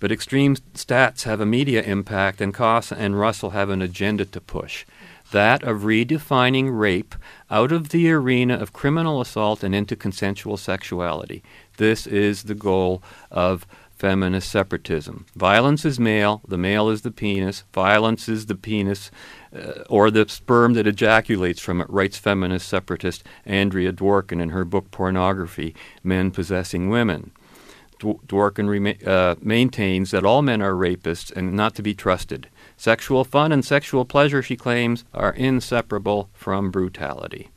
[0.00, 4.40] But extreme stats have a media impact, and Koss and Russell have an agenda to
[4.40, 4.84] push
[5.32, 7.14] that of redefining rape
[7.50, 11.42] out of the arena of criminal assault and into consensual sexuality.
[11.78, 13.66] This is the goal of
[14.02, 15.24] feminist separatism.
[15.36, 19.12] Violence is male, the male is the penis, violence is the penis
[19.56, 24.64] uh, or the sperm that ejaculates from it, writes feminist separatist Andrea Dworkin in her
[24.64, 27.30] book Pornography Men Possessing Women.
[28.00, 32.48] Dworkin rema- uh, maintains that all men are rapists and not to be trusted.
[32.76, 37.50] Sexual fun and sexual pleasure, she claims, are inseparable from brutality.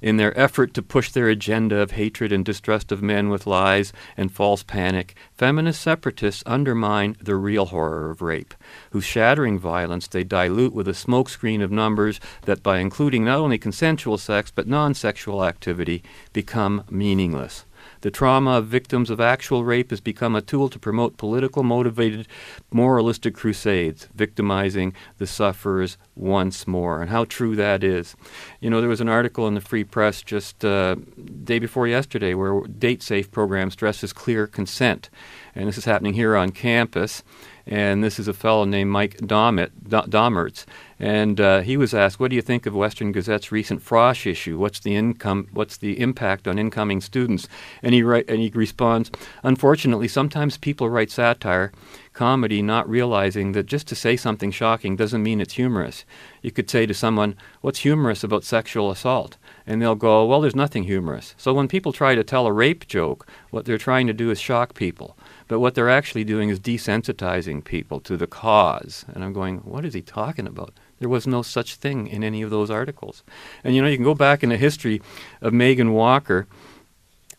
[0.00, 3.92] In their effort to push their agenda of hatred and distrust of men with lies
[4.16, 8.54] and false panic, feminist separatists undermine the real horror of rape,
[8.92, 13.58] whose shattering violence they dilute with a smokescreen of numbers that, by including not only
[13.58, 17.65] consensual sex but non sexual activity, become meaningless.
[18.06, 22.28] The trauma of victims of actual rape has become a tool to promote political motivated
[22.70, 27.00] moralistic crusades, victimizing the sufferers once more.
[27.00, 28.14] And how true that is.
[28.60, 30.94] You know, there was an article in the Free Press just uh,
[31.42, 35.10] day before yesterday where Date Safe program stresses clear consent.
[35.56, 37.24] And this is happening here on campus
[37.66, 40.64] and this is a fellow named Mike Domit, Domitrz,
[40.98, 44.58] and uh, he was asked, "What do you think of Western Gazette's recent Frosh issue?
[44.58, 45.48] What's the income?
[45.52, 47.48] What's the impact on incoming students?"
[47.82, 49.10] And he write, and he responds,
[49.42, 51.72] "Unfortunately, sometimes people write satire."
[52.16, 56.06] Comedy, not realizing that just to say something shocking doesn't mean it's humorous.
[56.40, 59.36] You could say to someone, What's humorous about sexual assault?
[59.66, 61.34] And they'll go, Well, there's nothing humorous.
[61.36, 64.40] So when people try to tell a rape joke, what they're trying to do is
[64.40, 65.14] shock people.
[65.46, 69.04] But what they're actually doing is desensitizing people to the cause.
[69.12, 70.72] And I'm going, what is he talking about?
[70.98, 73.22] There was no such thing in any of those articles.
[73.62, 75.02] And you know, you can go back in the history
[75.40, 76.46] of Megan Walker,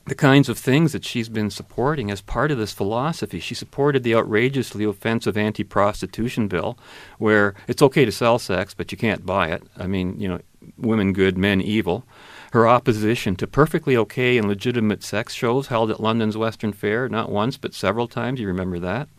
[0.05, 3.39] the kinds of things that she's been supporting as part of this philosophy.
[3.39, 6.77] She supported the outrageously offensive anti prostitution bill,
[7.17, 9.63] where it's okay to sell sex, but you can't buy it.
[9.77, 10.39] I mean, you know,
[10.77, 12.05] women good, men evil
[12.53, 17.29] her opposition to perfectly okay and legitimate sex shows held at London's Western Fair, not
[17.29, 18.39] once but several times.
[18.39, 19.09] You remember that?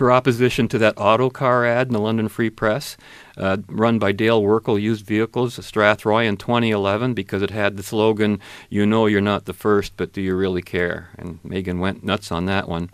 [0.00, 2.96] Her opposition to that Autocar ad in the London Free Press,
[3.36, 8.40] uh, run by Dale Werkle Used Vehicles, Strathroy, in 2011, because it had the slogan,
[8.70, 11.10] You know you're not the first, but do you really care?
[11.18, 12.88] And Megan went nuts on that one.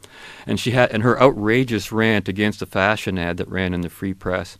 [0.48, 3.88] And she had and her outrageous rant against a fashion ad that ran in the
[3.88, 4.58] Free Press.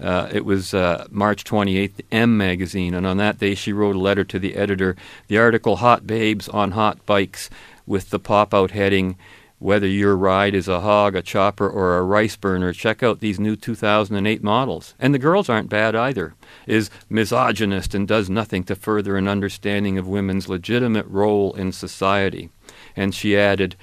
[0.00, 4.00] Uh, it was uh, March 28th, M magazine, and on that day she wrote a
[4.00, 4.96] letter to the editor.
[5.28, 7.50] The article "Hot Babes on Hot Bikes"
[7.86, 9.18] with the pop-out heading.
[9.62, 13.38] Whether your ride is a hog, a chopper, or a rice burner, check out these
[13.38, 14.96] new 2008 models.
[14.98, 16.34] And the girls aren't bad either.
[16.66, 22.50] Is misogynist and does nothing to further an understanding of women's legitimate role in society.
[22.96, 23.76] And she added,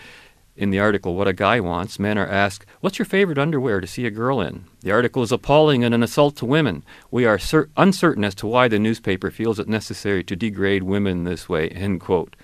[0.57, 3.87] in the article What a Guy Wants, men are asked, What's your favorite underwear to
[3.87, 4.65] see a girl in?
[4.81, 6.83] The article is appalling and an assault to women.
[7.09, 11.23] We are cer- uncertain as to why the newspaper feels it necessary to degrade women
[11.23, 11.69] this way.
[11.69, 12.35] End quote.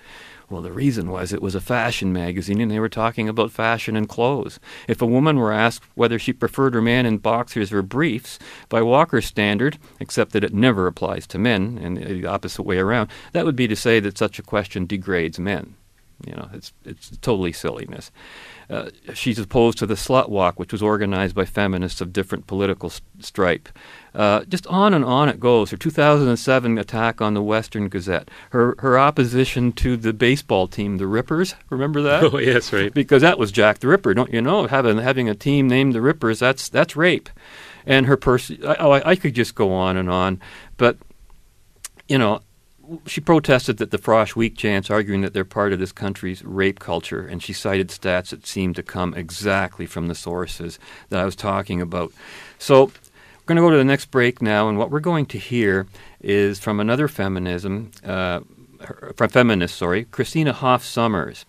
[0.48, 3.96] Well, the reason was it was a fashion magazine and they were talking about fashion
[3.96, 4.60] and clothes.
[4.86, 8.80] If a woman were asked whether she preferred her man in boxers or briefs, by
[8.82, 13.44] Walker's standard, except that it never applies to men and the opposite way around, that
[13.44, 15.74] would be to say that such a question degrades men.
[16.24, 18.10] You know, it's it's totally silliness.
[18.68, 22.90] Uh, she's opposed to the slut walk, which was organized by feminists of different political
[23.20, 23.68] stripe.
[24.14, 25.70] Uh, just on and on it goes.
[25.70, 31.06] Her 2007 attack on the Western Gazette, her her opposition to the baseball team, the
[31.06, 31.54] Rippers.
[31.70, 32.22] Remember that?
[32.36, 32.92] Oh yes, right.
[32.92, 34.12] Because that was Jack the Ripper.
[34.14, 34.66] Don't you know?
[34.66, 37.30] Having having a team named the Rippers, that's that's rape.
[37.86, 38.58] And her person.
[38.64, 40.40] Oh, I, I could just go on and on,
[40.76, 40.96] but
[42.08, 42.40] you know,
[43.06, 46.78] she protested that the Frosh Week chants, arguing that they're part of this country's rape
[46.78, 51.24] culture, and she cited stats that seemed to come exactly from the sources that I
[51.24, 52.12] was talking about.
[52.58, 55.38] So we're going to go to the next break now, and what we're going to
[55.38, 55.86] hear
[56.20, 58.40] is from another feminism, uh,
[59.16, 61.44] from feminist, sorry, Christina Hoff Sommers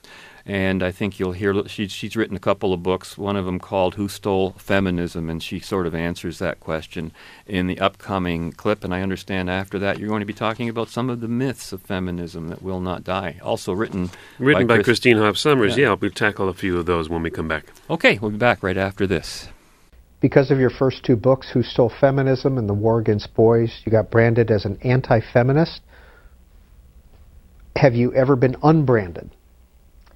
[0.48, 3.18] and I think you'll hear she's she's written a couple of books.
[3.18, 7.12] One of them called "Who Stole Feminism," and she sort of answers that question
[7.46, 8.86] in the upcoming clip.
[8.86, 11.74] And I understand after that you're going to be talking about some of the myths
[11.74, 13.40] of feminism that will not die.
[13.44, 15.76] Also written written by, by Christine Hoff Sommers.
[15.76, 15.90] Yeah.
[15.90, 17.66] yeah, we'll tackle a few of those when we come back.
[17.90, 19.50] Okay, we'll be back right after this.
[20.22, 23.92] Because of your first two books, Who Stole Feminism and The War Against Boys, you
[23.92, 25.82] got branded as an anti feminist.
[27.76, 29.30] Have you ever been unbranded?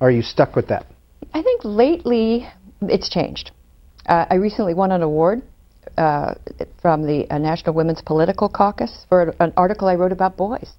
[0.01, 0.87] Are you stuck with that?
[1.31, 2.49] I think lately
[2.81, 3.51] it's changed.
[4.07, 5.43] Uh, I recently won an award
[5.95, 6.33] uh,
[6.81, 10.71] from the uh, National Women's Political Caucus for an article I wrote about boys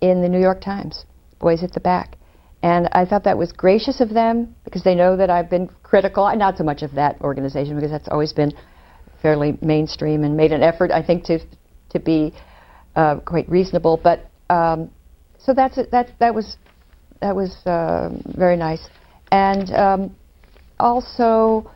[0.00, 1.04] in the New York Times,
[1.38, 2.18] Boys at the Back.
[2.64, 6.30] And I thought that was gracious of them because they know that I've been critical,
[6.34, 8.52] not so much of that organization because that's always been
[9.22, 11.38] fairly mainstream and made an effort, I think, to
[11.90, 12.34] to be
[12.96, 14.00] uh, quite reasonable.
[14.02, 14.90] But um,
[15.38, 16.56] so that's that that was
[17.24, 18.86] that was uh, very nice.
[19.32, 20.16] And um,
[20.78, 21.70] also,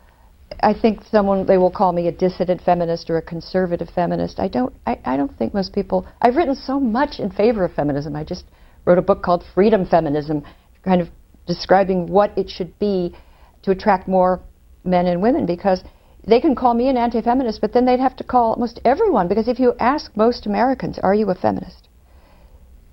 [0.61, 4.41] I think someone they will call me a dissident feminist or a conservative feminist.
[4.41, 4.75] I don't.
[4.87, 6.07] I, I don't think most people.
[6.21, 8.15] I've written so much in favor of feminism.
[8.15, 8.45] I just
[8.85, 10.45] wrote a book called Freedom Feminism,
[10.85, 11.09] kind of
[11.47, 13.17] describing what it should be
[13.63, 14.41] to attract more
[14.85, 15.83] men and women because
[16.27, 19.49] they can call me an anti-feminist, but then they'd have to call almost everyone because
[19.49, 21.89] if you ask most Americans, "Are you a feminist?"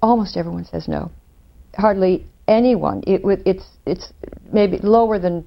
[0.02, 1.12] almost everyone says no.
[1.76, 3.04] Hardly anyone.
[3.08, 4.14] It, it's it's
[4.52, 5.46] maybe lower than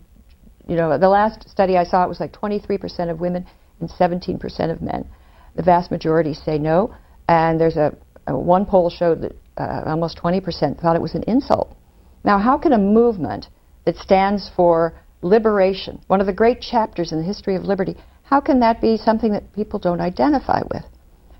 [0.66, 0.98] you know.
[0.98, 3.46] The last study I saw it was like 23% of women
[3.80, 5.08] and 17% of men.
[5.56, 6.94] The vast majority say no,
[7.28, 7.96] and there's a,
[8.26, 11.76] a one poll showed that uh, almost 20% thought it was an insult.
[12.24, 13.46] Now, how can a movement
[13.84, 18.40] that stands for liberation, one of the great chapters in the history of liberty, how
[18.40, 20.84] can that be something that people don't identify with?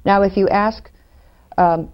[0.04, 0.90] Now, if you ask
[1.59, 1.92] um,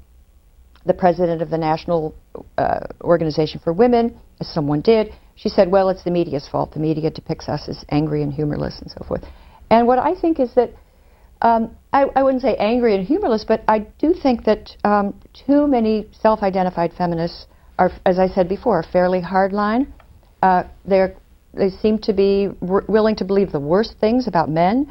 [0.87, 2.15] the president of the National
[2.59, 6.73] uh, Organization for Women, as someone did, she said, well, it's the media's fault.
[6.73, 9.25] The media depicts us as angry and humorless and so forth.
[9.71, 10.71] And what I think is that,
[11.43, 15.67] um, I, I, wouldn't say angry and humorless, but I do think that um, too
[15.67, 17.47] many self identified feminists
[17.79, 19.89] are, as I said before, fairly hardline.
[20.43, 21.17] Uh, they're,
[21.55, 24.91] they seem to be w- willing to believe the worst things about men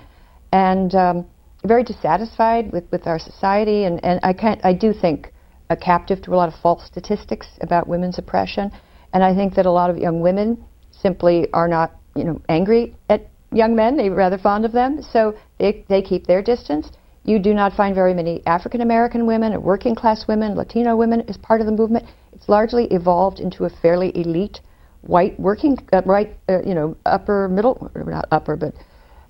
[0.51, 1.25] and um,
[1.65, 3.85] very dissatisfied with, with our society.
[3.85, 5.32] And, and I, can't, I do think
[5.69, 8.71] a captive to a lot of false statistics about women's oppression.
[9.13, 12.95] And I think that a lot of young women simply are not, you know, angry
[13.09, 13.97] at young men.
[13.97, 16.91] They're rather fond of them, so they, they keep their distance.
[17.23, 21.21] You do not find very many African American women or working class women, Latino women
[21.29, 22.05] as part of the movement.
[22.33, 24.59] It's largely evolved into a fairly elite
[25.01, 28.73] white working, uh, right, uh, you know, upper middle, not upper, but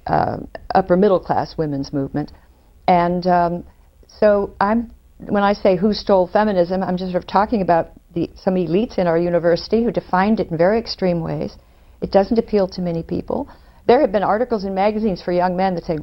[0.07, 0.37] uh,
[0.73, 2.31] upper middle class women's movement.
[2.87, 3.63] And um,
[4.07, 4.91] so I'm
[5.29, 8.97] when I say who stole feminism, I'm just sort of talking about the, some elites
[8.97, 11.57] in our university who defined it in very extreme ways.
[12.01, 13.49] It doesn't appeal to many people.
[13.87, 15.97] There have been articles in magazines for young men that say,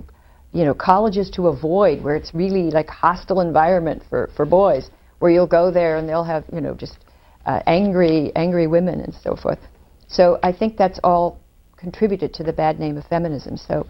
[0.53, 4.91] you know, colleges to avoid, where it's really like hostile environment for, for boys,
[5.21, 6.99] where you'll go there and they'll have, you know, just
[7.47, 9.61] uh, angry, angry women and so forth.
[10.09, 11.41] So I think that's all
[11.77, 13.57] contributed to the bad name of feminism.
[13.57, 13.87] So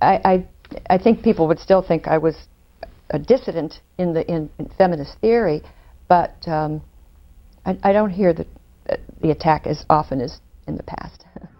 [0.00, 0.48] I, I,
[0.90, 2.34] I think people would still think I was
[3.10, 5.62] a dissident in the in, in feminist theory,
[6.08, 6.82] but um,
[7.64, 8.46] I, I, don't hear the,
[9.20, 11.24] the attack as often as in the past.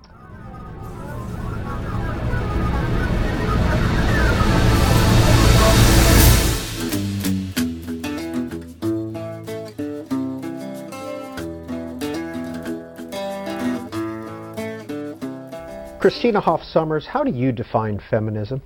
[16.05, 18.61] Christina Hoff Sommers, how do you define feminism?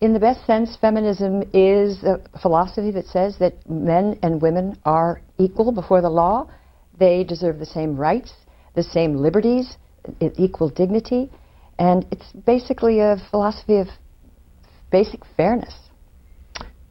[0.00, 5.22] In the best sense, feminism is a philosophy that says that men and women are
[5.38, 6.50] equal before the law.
[6.98, 8.32] They deserve the same rights,
[8.74, 9.76] the same liberties,
[10.20, 11.30] equal dignity.
[11.78, 13.88] And it's basically a philosophy of
[14.90, 15.74] basic fairness.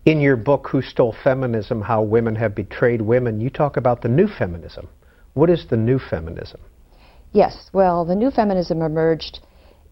[0.06, 4.10] In your book, Who Stole Feminism How Women Have Betrayed Women, you talk about the
[4.10, 4.88] new feminism.
[5.34, 6.62] What is the new feminism?
[7.34, 9.40] Yes, well, the new feminism emerged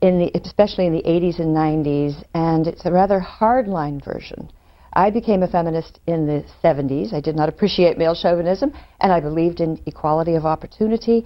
[0.04, 4.51] in the, especially in the 80s and 90s, and it's a rather hardline version.
[4.91, 7.14] I became a feminist in the 70s.
[7.14, 11.24] I did not appreciate male chauvinism, and I believed in equality of opportunity.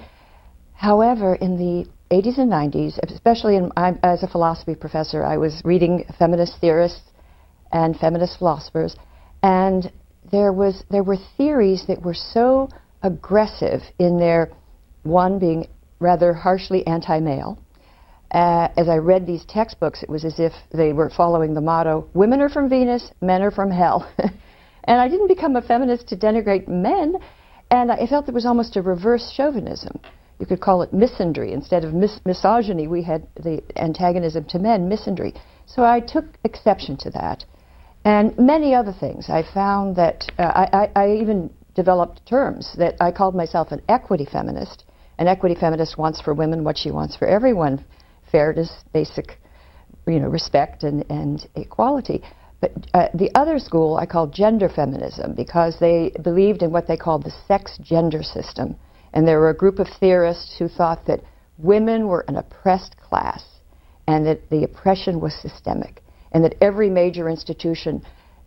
[0.74, 3.72] However, in the 80s and 90s, especially in,
[4.04, 7.02] as a philosophy professor, I was reading feminist theorists
[7.72, 8.96] and feminist philosophers,
[9.42, 9.92] and
[10.32, 12.70] there was there were theories that were so
[13.02, 14.52] aggressive in their
[15.02, 15.68] one being
[16.00, 17.58] rather harshly anti-male,
[18.32, 22.10] uh, as I read these textbooks, it was as if they were following the motto
[22.14, 24.12] women are from Venus, men are from hell.
[24.84, 27.16] and I didn't become a feminist to denigrate men,
[27.72, 30.00] and I felt there was almost a reverse chauvinism.
[30.40, 31.52] You could call it misandry.
[31.54, 35.36] Instead of mis- misogyny, we had the antagonism to men, misandry.
[35.66, 37.46] So I took exception to that.
[38.06, 39.30] And many other things.
[39.30, 43.82] I found that uh, I, I, I even developed terms that I called myself an
[43.90, 44.84] equity feminist.
[45.18, 47.84] An equity feminist wants for women what she wants for everyone
[48.32, 49.40] fairness, basic,
[50.08, 52.24] you know, respect and, and equality.
[52.60, 56.98] But uh, the other school I called gender feminism because they believed in what they
[56.98, 58.76] called the sex gender system.
[59.14, 61.22] And there were a group of theorists who thought that
[61.58, 63.44] women were an oppressed class
[64.08, 66.02] and that the oppression was systemic
[66.32, 68.04] and that every major institution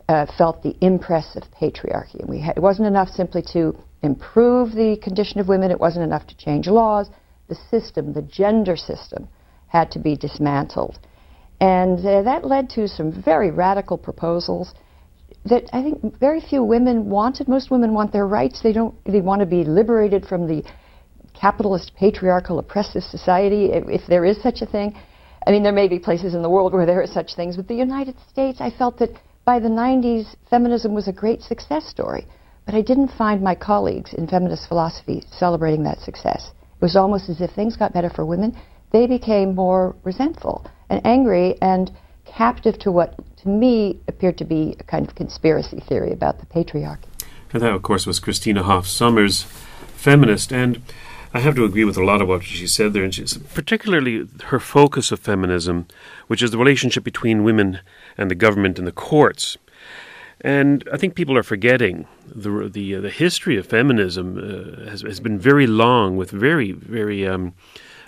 [0.09, 2.19] uh, felt the impress of patriarchy.
[2.19, 6.03] And we had, it wasn't enough simply to improve the condition of women, it wasn't
[6.03, 7.09] enough to change laws.
[7.47, 9.27] The system, the gender system,
[9.71, 10.99] had to be dismantled.
[11.61, 14.73] And uh, that led to some very radical proposals
[15.45, 17.47] that I think very few women wanted.
[17.47, 18.61] Most women want their rights.
[18.61, 18.93] They don't.
[19.05, 20.63] They want to be liberated from the
[21.33, 24.95] capitalist, patriarchal, oppressive society, if, if there is such a thing.
[25.47, 27.67] I mean, there may be places in the world where there are such things, but
[27.67, 29.09] the United States, I felt that
[29.45, 32.27] by the 90s, feminism was a great success story.
[32.65, 36.51] But I didn't find my colleagues in feminist philosophy celebrating that success.
[36.75, 38.55] It was almost as if things got better for women.
[38.91, 41.91] They became more resentful and angry and
[42.25, 46.45] captive to what, to me, appeared to be a kind of conspiracy theory about the
[46.45, 47.05] patriarchy.
[47.53, 49.43] And that, of course, was Christina Hoff Sommers,
[49.95, 50.53] feminist.
[50.53, 50.81] And
[51.33, 54.27] I have to agree with a lot of what she said there, and she's particularly
[54.45, 55.87] her focus of feminism,
[56.27, 57.79] which is the relationship between women
[58.17, 59.57] and the government and the courts.
[60.41, 65.01] And I think people are forgetting the the uh, the history of feminism uh, has
[65.01, 67.53] has been very long with very very um,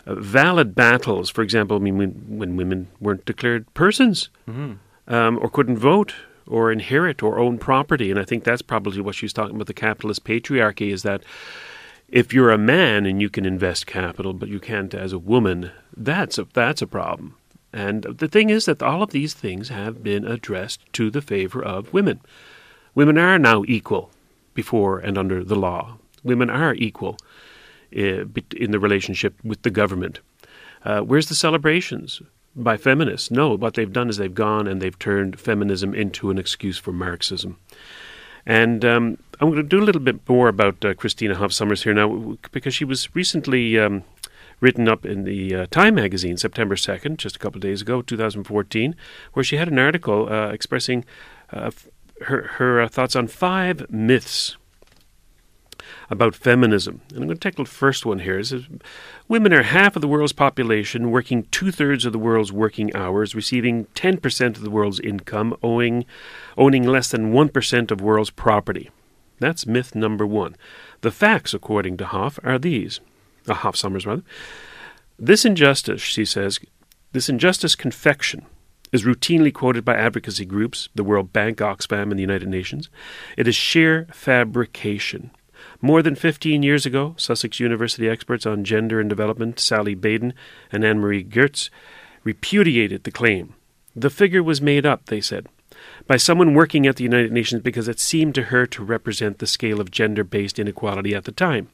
[0.05, 1.29] uh, valid battles.
[1.29, 4.77] For example, I mean when, when women weren't declared persons Mhm.
[5.07, 6.13] um, or couldn't vote
[6.47, 9.67] or inherit or own property, and I think that's probably what she's talking about.
[9.67, 11.23] The capitalist patriarchy is that
[12.09, 15.71] if you're a man and you can invest capital, but you can't as a woman,
[15.95, 17.35] that's a that's a problem.
[17.71, 21.63] And the thing is that all of these things have been addressed to the favor
[21.63, 22.19] of women.
[22.93, 24.11] Women are now equal
[24.53, 25.97] before and under the law.
[26.23, 27.17] Women are equal
[27.93, 30.19] in the relationship with the government.
[30.83, 32.21] Uh, where's the celebrations
[32.55, 33.31] by feminists?
[33.31, 36.91] No, what they've done is they've gone and they've turned feminism into an excuse for
[36.91, 37.57] Marxism.
[38.45, 41.83] And um, I'm going to do a little bit more about uh, Christina Hoff Sommers
[41.83, 44.03] here now because she was recently um,
[44.59, 48.01] written up in the uh, Time magazine, September 2nd, just a couple of days ago,
[48.01, 48.95] 2014,
[49.33, 51.05] where she had an article uh, expressing
[51.51, 51.71] uh,
[52.23, 54.57] her, her uh, thoughts on five myths
[56.09, 57.01] about feminism.
[57.09, 58.39] And I'm going to tackle the first one here.
[58.39, 58.63] It says,
[59.27, 63.36] Women are half of the world's population, working two thirds of the world's working hours,
[63.36, 66.05] receiving 10% of the world's income, owing,
[66.57, 68.89] owning less than 1% of world's property.
[69.39, 70.55] That's myth number one.
[71.01, 72.99] The facts, according to Hoff, are these.
[73.47, 74.23] Uh, Hoff Sommers, rather.
[75.19, 76.59] This injustice, she says,
[77.11, 78.45] this injustice confection
[78.93, 82.89] is routinely quoted by advocacy groups, the World Bank, Oxfam, and the United Nations.
[83.36, 85.31] It is sheer fabrication.
[85.86, 90.34] More than 15 years ago, Sussex University experts on gender and development, Sally Baden
[90.71, 91.69] and Anne Marie Goetz,
[92.23, 93.53] repudiated the claim.
[93.93, 95.47] The figure was made up, they said,
[96.07, 99.45] by someone working at the United Nations because it seemed to her to represent the
[99.45, 101.67] scale of gender based inequality at the time.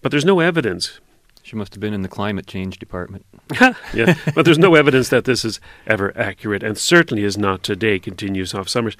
[0.00, 1.00] But there's no evidence.
[1.42, 3.26] She must have been in the climate change department.
[3.92, 7.98] yeah, but there's no evidence that this is ever accurate, and certainly is not today,
[7.98, 8.96] continues Hoff Sommers.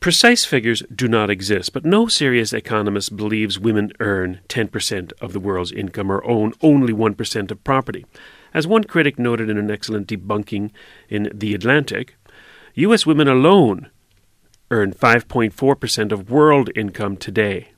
[0.00, 5.40] Precise figures do not exist, but no serious economist believes women earn 10% of the
[5.40, 8.06] world's income or own only 1% of property.
[8.54, 10.70] As one critic noted in an excellent debunking
[11.08, 12.14] in The Atlantic,
[12.74, 13.06] U.S.
[13.06, 13.90] women alone
[14.70, 17.72] earn 5.4% of world income today.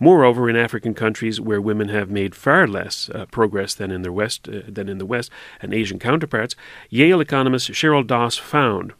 [0.00, 4.48] Moreover, in African countries where women have made far less uh, progress than in West,
[4.48, 6.56] uh, than in the West and Asian counterparts,
[6.88, 8.94] Yale economist Cheryl Doss found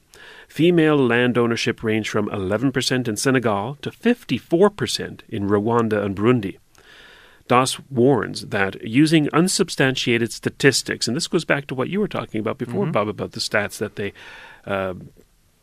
[0.49, 6.57] female land ownership ranged from 11% in Senegal to 54% in Rwanda and Burundi.
[7.47, 12.41] Doss warns that using unsubstantiated statistics, and this goes back to what you were talking
[12.41, 12.93] about before, Mhm.
[12.93, 14.13] Bob, about the stats that they
[14.67, 14.95] uh,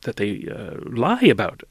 [0.02, 1.64] that they uh, lie about.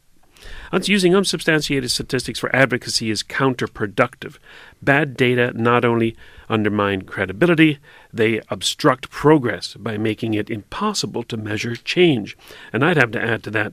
[0.72, 4.36] Uns- using unsubstantiated statistics for advocacy is counterproductive.
[4.82, 6.16] Bad data not only
[6.48, 7.78] undermine credibility,
[8.12, 12.36] they obstruct progress by making it impossible to measure change.
[12.72, 13.72] And I'd have to add to that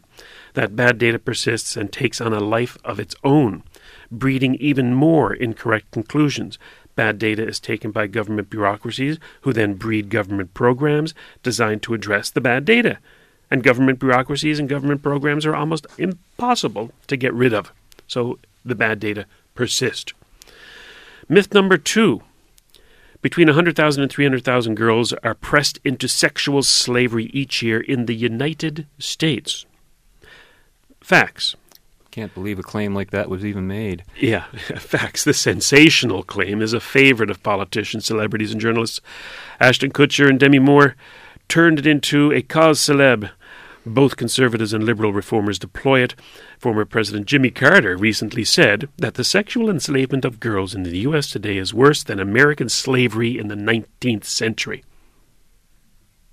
[0.54, 3.64] that bad data persists and takes on a life of its own,
[4.12, 6.60] breeding even more incorrect conclusions.
[6.96, 12.30] Bad data is taken by government bureaucracies, who then breed government programs designed to address
[12.30, 12.98] the bad data
[13.52, 17.72] and government bureaucracies and government programs are almost impossible to get rid of.
[18.08, 20.14] So the bad data persist.
[21.30, 22.24] Myth number two
[23.22, 28.88] between 100,000 and 300,000 girls are pressed into sexual slavery each year in the United
[28.98, 29.66] States.
[31.02, 31.56] Facts.
[32.10, 34.04] Can't believe a claim like that was even made.
[34.20, 34.46] Yeah,
[34.78, 35.24] facts.
[35.24, 39.00] The sensational claim is a favorite of politicians, celebrities, and journalists.
[39.60, 40.96] Ashton Kutcher and Demi Moore
[41.48, 43.30] turned it into a cause célèbre.
[43.86, 46.16] Both conservatives and liberal reformers deploy it.
[46.60, 51.32] Former President Jimmy Carter recently said that the sexual enslavement of girls in the U.S.
[51.32, 54.84] today is worse than American slavery in the 19th century.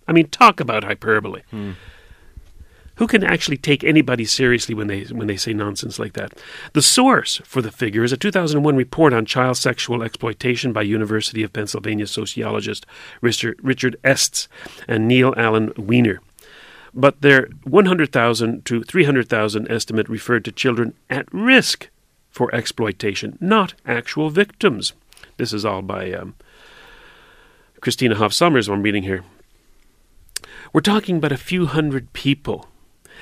[0.06, 1.42] I mean, talk about hyperbole.
[1.50, 1.72] Hmm.
[2.96, 6.32] Who can actually take anybody seriously when they when they say nonsense like that?
[6.72, 11.44] The source for the figure is a 2001 report on child sexual exploitation by University
[11.44, 12.86] of Pennsylvania sociologist
[13.20, 14.48] Richard, Richard Estes
[14.88, 16.20] and Neil Allen Weiner.
[16.98, 21.90] But their 100,000 to 300,000 estimate referred to children at risk
[22.28, 24.94] for exploitation, not actual victims.
[25.36, 26.34] This is all by um,
[27.80, 29.22] Christina Hoff Sommers, I'm reading here.
[30.72, 32.68] We're talking about a few hundred people,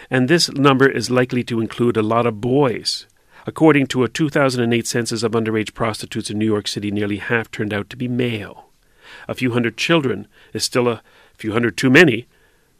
[0.09, 3.05] and this number is likely to include a lot of boys.
[3.47, 7.75] According to a 2008 census of underage prostitutes in New York City, nearly half turned
[7.75, 8.71] out to be male.
[9.29, 11.03] A few hundred children is still a
[11.37, 12.27] few hundred too many,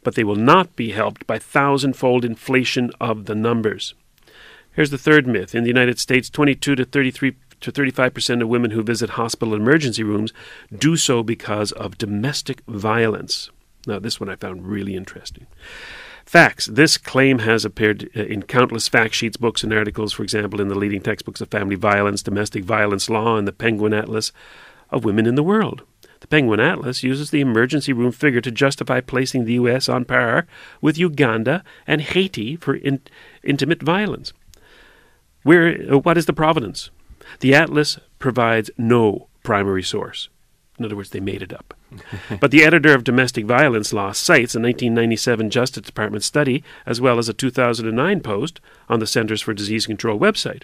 [0.03, 3.93] but they will not be helped by thousandfold inflation of the numbers.
[4.71, 5.55] Here's the third myth.
[5.55, 10.03] In the United States, 22 to 33 to 35% of women who visit hospital emergency
[10.03, 10.31] rooms
[10.77, 13.49] do so because of domestic violence.
[13.87, 15.47] Now, this one I found really interesting.
[16.25, 16.65] Facts.
[16.65, 20.67] This claim has appeared uh, in countless fact sheets, books, and articles, for example, in
[20.67, 24.33] the leading textbooks of family violence, domestic violence law, and the Penguin Atlas
[24.89, 25.83] of Women in the World.
[26.29, 29.87] Penguin Atlas uses the emergency room figure to justify placing the U.S.
[29.87, 30.45] on par
[30.81, 33.01] with Uganda and Haiti for in-
[33.43, 34.33] intimate violence.
[35.43, 36.89] Where, uh, what is the provenance?
[37.39, 40.29] The Atlas provides no primary source.
[40.77, 41.73] In other words, they made it up.
[42.39, 47.17] but the editor of Domestic Violence Law cites a 1997 Justice Department study as well
[47.17, 50.63] as a 2009 post on the Centers for Disease Control website.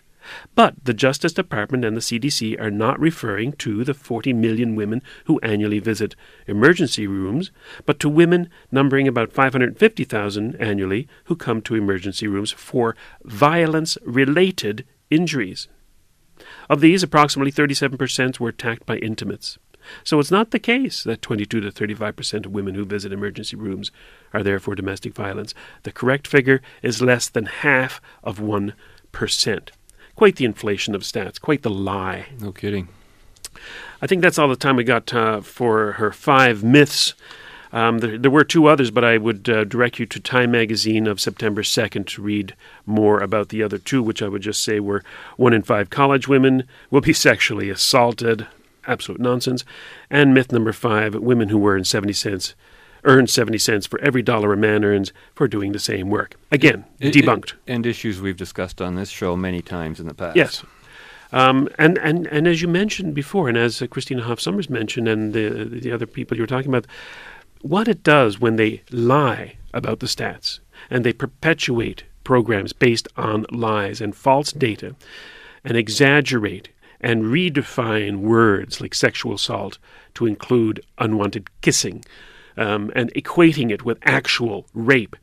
[0.55, 5.01] But the Justice Department and the CDC are not referring to the 40 million women
[5.25, 6.15] who annually visit
[6.47, 7.51] emergency rooms,
[7.85, 14.85] but to women numbering about 550,000 annually who come to emergency rooms for violence related
[15.09, 15.67] injuries.
[16.69, 19.57] Of these, approximately 37% were attacked by intimates.
[20.03, 23.55] So it's not the case that 22 to 35 percent of women who visit emergency
[23.55, 23.91] rooms
[24.33, 25.53] are there for domestic violence.
[25.83, 28.73] The correct figure is less than half of 1%.
[30.15, 32.27] Quite the inflation of stats, quite the lie.
[32.39, 32.87] No kidding.
[34.01, 37.13] I think that's all the time we got uh, for her five myths.
[37.71, 41.07] Um, there, there, were two others, but I would uh, direct you to Time magazine
[41.07, 42.55] of September 2nd to read
[42.85, 45.03] more about the other two, which I would just say were
[45.37, 48.45] one in five college women will be sexually assaulted
[48.87, 49.63] absolute nonsense.
[50.09, 52.55] And myth number five women who earn 70 cents
[53.05, 56.35] earn 70 cents for every dollar a man earns for doing the same work.
[56.51, 57.53] Again, it, debunked.
[57.53, 60.35] It, and issues we've discussed on this show many times in the past.
[60.35, 60.63] Yes.
[61.31, 65.07] Um, and, and, and as you mentioned before, and as uh, Christina Hoff Sommers mentioned,
[65.07, 66.85] and the, the other people you were talking about,
[67.61, 70.59] what it does when they lie about the stats
[70.89, 74.95] and they perpetuate programs based on lies and false data
[75.63, 76.69] and exaggerate
[77.03, 79.77] and redefine words like sexual assault
[80.15, 82.03] to include unwanted kissing
[82.57, 85.15] um, and equating it with actual rape.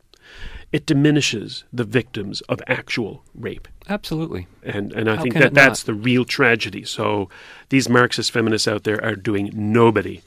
[0.73, 3.67] It diminishes the victims of actual rape.
[3.89, 4.47] Absolutely.
[4.63, 6.85] And, and I How think that that's the real tragedy.
[6.85, 7.29] So
[7.71, 10.23] these Marxist feminists out there are doing nobody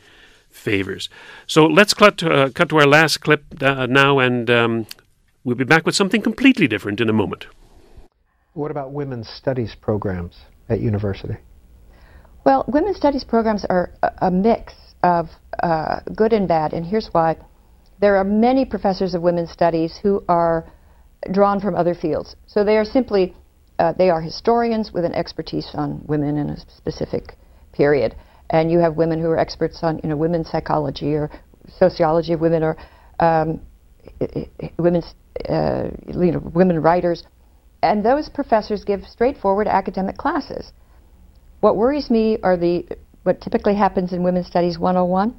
[0.50, 1.08] favors.
[1.48, 4.86] So let's cut to, uh, cut to our last clip uh, now, and um,
[5.44, 7.48] we'll be back with something completely different in a moment.
[8.54, 11.38] What about women's studies programs at university?
[12.46, 13.92] Well, women's studies programs are
[14.22, 15.30] a, mix of
[15.62, 17.38] uh, good and bad, and here's why.
[18.02, 20.66] There are many professors of women's studies who are
[21.32, 22.36] drawn from other fields.
[22.48, 23.34] So they are simply,
[23.80, 27.38] uh, they are historians with an expertise on women in a specific
[27.72, 28.16] period.
[28.50, 31.32] And you have women who are experts on, you know, women's psychology or
[31.78, 32.78] sociology of women or
[33.20, 33.62] um,
[34.78, 35.16] women's,
[35.48, 37.24] uh, you know, women writers.
[37.84, 40.72] And those professors give straightforward academic classes.
[41.60, 42.88] What worries me are the
[43.24, 45.36] what typically happens in Women's Studies 101,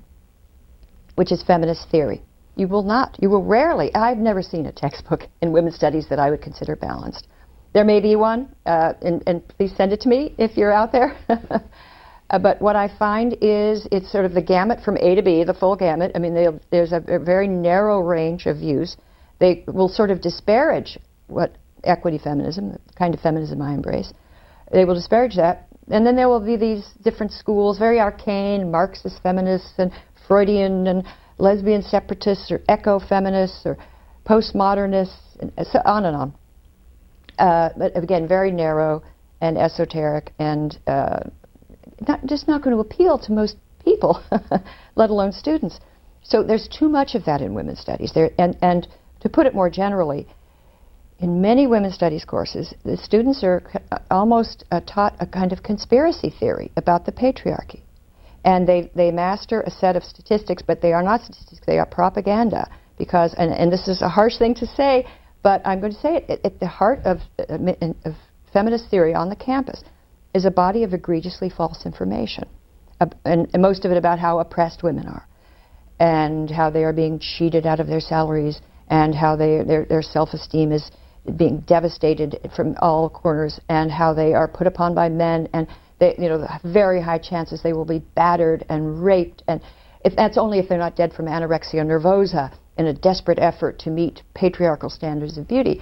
[1.16, 2.22] which is feminist theory.
[2.56, 6.18] You will not, you will rarely, I've never seen a textbook in women's studies that
[6.18, 7.28] I would consider balanced.
[7.72, 10.92] There may be one, uh, and, and, please send it to me if you're out
[10.92, 11.16] there.
[11.28, 15.44] uh, but what I find is it's sort of the gamut from A to B,
[15.44, 16.12] the full gamut.
[16.14, 18.96] I mean, there's a, a very narrow range of views.
[19.40, 21.56] They will sort of disparage what
[21.88, 24.12] equity feminism, the kind of feminism I embrace.
[24.72, 29.22] They will disparage that and then there will be these different schools, very arcane, Marxist
[29.22, 29.92] feminists and
[30.26, 31.04] Freudian and
[31.38, 33.76] lesbian separatists or eco-feminists or
[34.26, 36.34] postmodernists, and so on and on.
[37.38, 39.02] Uh, but again, very narrow
[39.40, 41.20] and esoteric and uh,
[42.08, 44.22] not, just not going to appeal to most people,
[44.94, 45.80] let alone students.
[46.22, 48.12] So there's too much of that in women's studies.
[48.14, 48.88] There, and, and
[49.20, 50.26] to put it more generally,
[51.20, 53.62] in many women's studies courses, the students are
[54.10, 57.82] almost uh, taught a kind of conspiracy theory about the patriarchy.
[58.44, 61.86] And they, they master a set of statistics, but they are not statistics, they are
[61.86, 62.68] propaganda.
[62.98, 65.06] Because, and, and this is a harsh thing to say,
[65.42, 67.58] but I'm going to say it, at the heart of, uh,
[68.04, 68.14] of
[68.52, 69.82] feminist theory on the campus
[70.34, 72.48] is a body of egregiously false information,
[73.00, 73.14] and,
[73.52, 75.26] and most of it about how oppressed women are,
[76.00, 80.02] and how they are being cheated out of their salaries, and how they, their, their
[80.02, 80.90] self-esteem is
[81.36, 85.66] being devastated from all corners and how they are put upon by men and
[85.98, 89.60] they, you know, very high chances they will be battered and raped, and
[90.04, 93.90] if that's only if they're not dead from anorexia nervosa in a desperate effort to
[93.90, 95.80] meet patriarchal standards of beauty.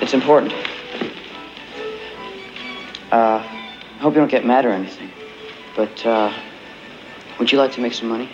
[0.00, 0.52] It's important.
[3.10, 5.10] Uh, I hope you don't get mad or anything,
[5.74, 6.32] but uh,
[7.38, 8.28] would you like to make some money?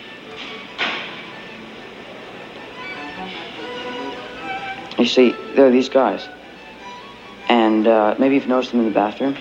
[4.97, 6.27] You see, there are these guys,
[7.49, 9.37] and uh, maybe you've noticed them in the bathroom,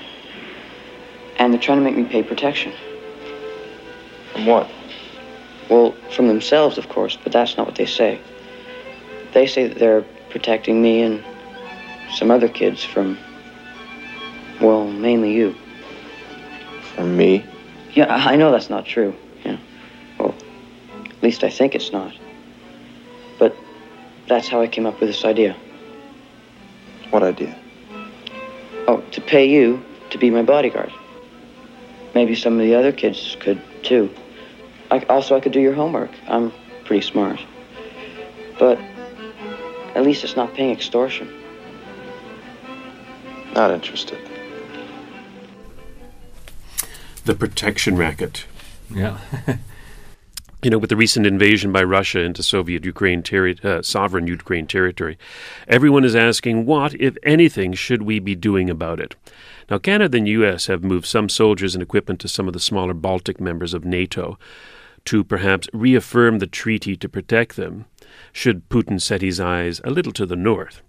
[1.38, 2.72] and they're trying to make me pay protection.
[4.32, 4.70] From what?
[5.68, 8.20] Well, from themselves, of course, but that's not what they say.
[9.32, 11.24] They say that they're protecting me and
[12.12, 13.18] some other kids from,
[14.60, 15.54] well, mainly you.
[16.94, 17.44] From me?
[17.94, 19.14] Yeah, I know that's not true.
[19.44, 19.56] Yeah.
[20.18, 20.34] Well,
[21.04, 22.14] at least I think it's not.
[23.38, 23.56] But
[24.28, 25.56] that's how I came up with this idea.
[27.10, 27.58] What idea?
[28.86, 30.92] Oh, to pay you to be my bodyguard.
[32.14, 34.10] Maybe some of the other kids could too.
[34.90, 36.10] I, also, I could do your homework.
[36.28, 36.52] I'm
[36.84, 37.40] pretty smart.
[38.58, 38.78] But
[39.94, 41.41] at least it's not paying extortion.
[43.54, 44.18] Not interested.
[47.24, 48.46] The protection racket.
[48.92, 49.18] Yeah.
[50.62, 54.66] you know, with the recent invasion by Russia into Soviet Ukraine terri- uh, sovereign Ukraine
[54.66, 55.18] territory,
[55.68, 59.14] everyone is asking what, if anything, should we be doing about it?
[59.70, 60.66] Now, Canada and the U.S.
[60.66, 64.38] have moved some soldiers and equipment to some of the smaller Baltic members of NATO
[65.06, 67.86] to perhaps reaffirm the treaty to protect them,
[68.32, 70.82] should Putin set his eyes a little to the north.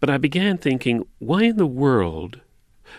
[0.00, 2.40] But I began thinking, why in the world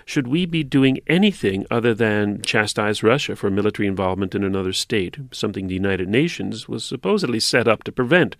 [0.05, 5.17] should we be doing anything other than chastise Russia for military involvement in another state,
[5.31, 8.35] something the United Nations was supposedly set up to prevent?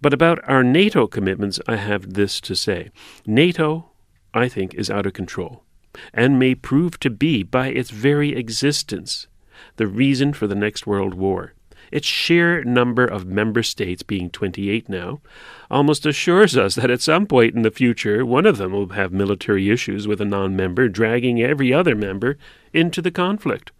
[0.00, 2.90] But about our NATO commitments, I have this to say.
[3.24, 3.90] NATO,
[4.34, 5.62] I think, is out of control,
[6.12, 9.26] and may prove to be, by its very existence,
[9.76, 11.52] the reason for the next World War.
[11.92, 15.20] Its sheer number of member states, being 28 now,
[15.70, 19.12] almost assures us that at some point in the future one of them will have
[19.12, 22.38] military issues with a non member, dragging every other member
[22.72, 23.70] into the conflict.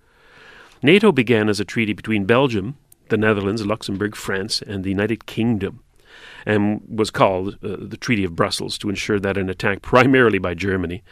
[0.82, 2.76] NATO began as a treaty between Belgium,
[3.08, 5.82] the Netherlands, Luxembourg, France, and the United Kingdom,
[6.44, 10.54] and was called uh, the Treaty of Brussels to ensure that an attack primarily by
[10.54, 11.02] Germany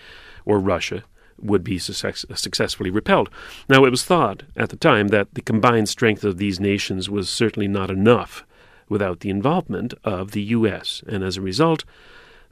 [0.45, 1.03] or Russia
[1.45, 3.28] would be success- successfully repelled.
[3.68, 7.28] Now, it was thought at the time that the combined strength of these nations was
[7.28, 8.45] certainly not enough
[8.88, 11.84] without the involvement of the U.S., and as a result,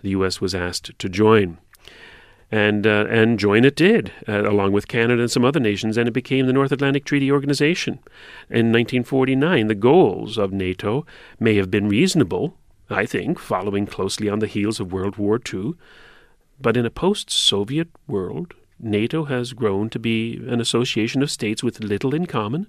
[0.03, 0.41] the U.S.
[0.41, 1.59] was asked to join.
[2.51, 6.07] And, uh, and join it did, uh, along with Canada and some other nations, and
[6.07, 7.95] it became the North Atlantic Treaty Organization.
[8.51, 11.07] In 1949, the goals of NATO
[11.41, 12.59] may have been reasonable,
[12.91, 15.73] I think, following closely on the heels of World War II.
[16.61, 18.53] But in a post Soviet world,
[18.83, 22.67] NATO has grown to be an association of states with little in common,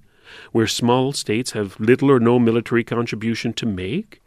[0.51, 4.21] where small states have little or no military contribution to make,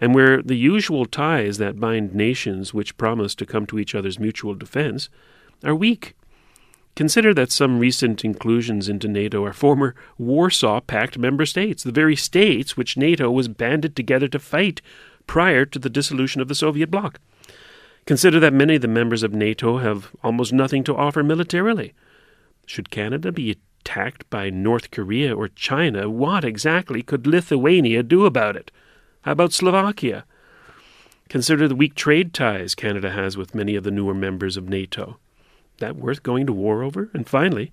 [0.00, 4.18] and where the usual ties that bind nations which promise to come to each other's
[4.18, 5.08] mutual defense
[5.62, 6.14] are weak.
[6.94, 12.16] Consider that some recent inclusions into NATO are former Warsaw Pact member states, the very
[12.16, 14.80] states which NATO was banded together to fight
[15.26, 17.20] prior to the dissolution of the Soviet bloc.
[18.06, 21.92] Consider that many of the members of NATO have almost nothing to offer militarily.
[22.64, 28.54] Should Canada be attacked by North Korea or China, what exactly could Lithuania do about
[28.54, 28.70] it?
[29.22, 30.24] How about Slovakia?
[31.28, 35.18] Consider the weak trade ties Canada has with many of the newer members of NATO.
[35.78, 37.10] That worth going to war over?
[37.12, 37.72] And finally,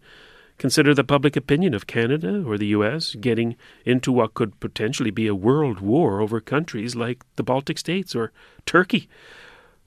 [0.58, 3.56] consider the public opinion of Canada or the US getting
[3.86, 8.32] into what could potentially be a world war over countries like the Baltic states or
[8.66, 9.08] Turkey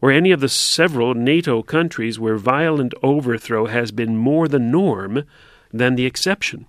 [0.01, 5.25] or any of the several NATO countries where violent overthrow has been more the norm
[5.73, 6.67] than the exception.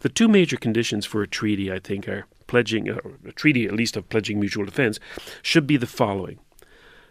[0.00, 3.72] The two major conditions for a treaty, I think, are pledging, uh, a treaty at
[3.72, 4.98] least of pledging mutual defense,
[5.42, 6.38] should be the following.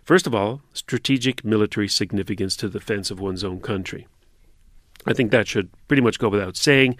[0.03, 4.07] First of all, strategic military significance to the defense of one's own country.
[5.05, 6.97] I think that should pretty much go without saying.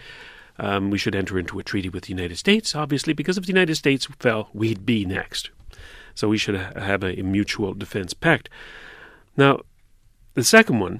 [0.57, 3.51] Um, we should enter into a treaty with the United States, obviously, because if the
[3.51, 5.49] United States fell, we'd be next.
[6.19, 8.49] So we should have a, mutual defense pact.
[9.37, 9.61] Now,
[10.33, 10.99] the second one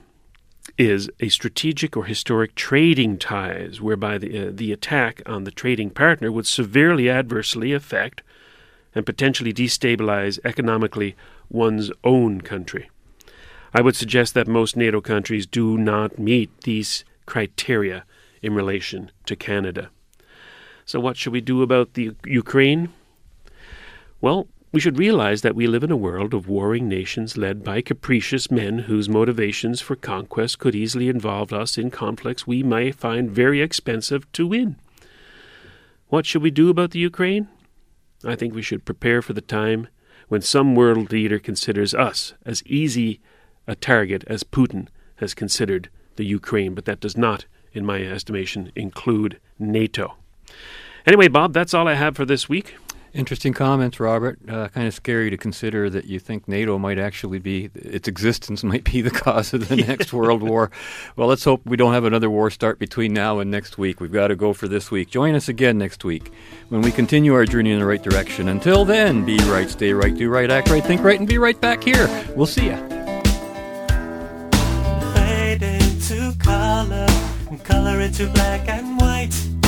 [0.78, 5.90] is a strategic or historic trading ties, whereby the, uh, the attack on the trading
[5.90, 8.22] partner would severely adversely affect
[8.96, 11.18] and potentially destabilize economically
[11.50, 12.90] one's own country.
[13.74, 18.06] I would suggest that most NATO countries do not meet these criteria
[18.42, 19.90] in relation to Canada.
[20.86, 22.94] So, what should we do about the Ukraine?
[24.22, 27.82] Well, we should realize that we live in a world of warring nations led by
[27.82, 33.32] capricious men whose motivations for conquest could easily involve us in conflicts we may find
[33.32, 34.76] very expensive to win.
[36.10, 37.48] What should we do about the Ukraine?
[38.24, 39.88] I think we should prepare for the time
[40.28, 43.20] when some world leader considers us as easy
[43.66, 48.72] a target as Putin has considered the Ukraine, but that does not, in my estimation,
[48.76, 50.16] include NATO.
[51.06, 52.76] Anyway, Bob, that's all I have for this week.
[53.14, 54.39] Interesting comments, Robert.
[54.47, 58.64] Uh, kind of scary to consider that you think NATO might actually be, its existence
[58.72, 60.72] might be the cause of the next world war.
[61.16, 63.99] Well, let's hope we don't have another war start between now and next week.
[63.99, 65.10] We've got to go for this week.
[65.10, 66.32] Join us again next week
[66.70, 68.47] when we continue our journey in the right direction.
[68.47, 71.60] Until then, be right, stay right, do right, act right, think right, and be right
[71.60, 72.07] back here.
[72.36, 72.78] We'll see you.
[75.14, 77.07] Fade into color
[77.70, 79.59] color into black and white.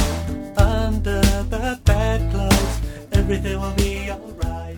[3.31, 4.77] Everything will be alright.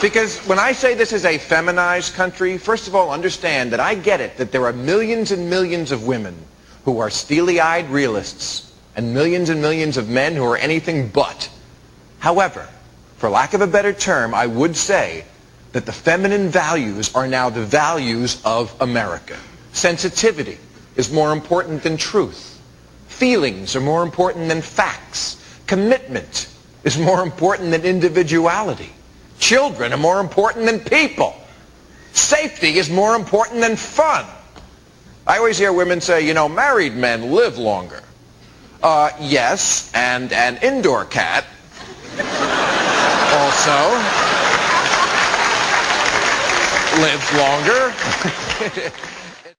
[0.00, 3.96] Because when I say this is a feminized country, first of all, understand that I
[3.96, 6.36] get it that there are millions and millions of women
[6.84, 11.50] who are steely-eyed realists and millions and millions of men who are anything but.
[12.20, 12.68] However,
[13.16, 15.24] for lack of a better term, I would say
[15.72, 19.36] that the feminine values are now the values of America.
[19.72, 20.58] Sensitivity
[20.94, 22.60] is more important than truth.
[23.08, 25.42] Feelings are more important than facts.
[25.66, 26.48] Commitment
[26.86, 28.90] is more important than individuality.
[29.40, 31.34] Children are more important than people.
[32.12, 34.24] Safety is more important than fun.
[35.26, 38.02] I always hear women say, you know, married men live longer.
[38.80, 41.44] Uh, yes, and an indoor cat
[43.34, 43.90] also
[47.02, 49.02] lives longer.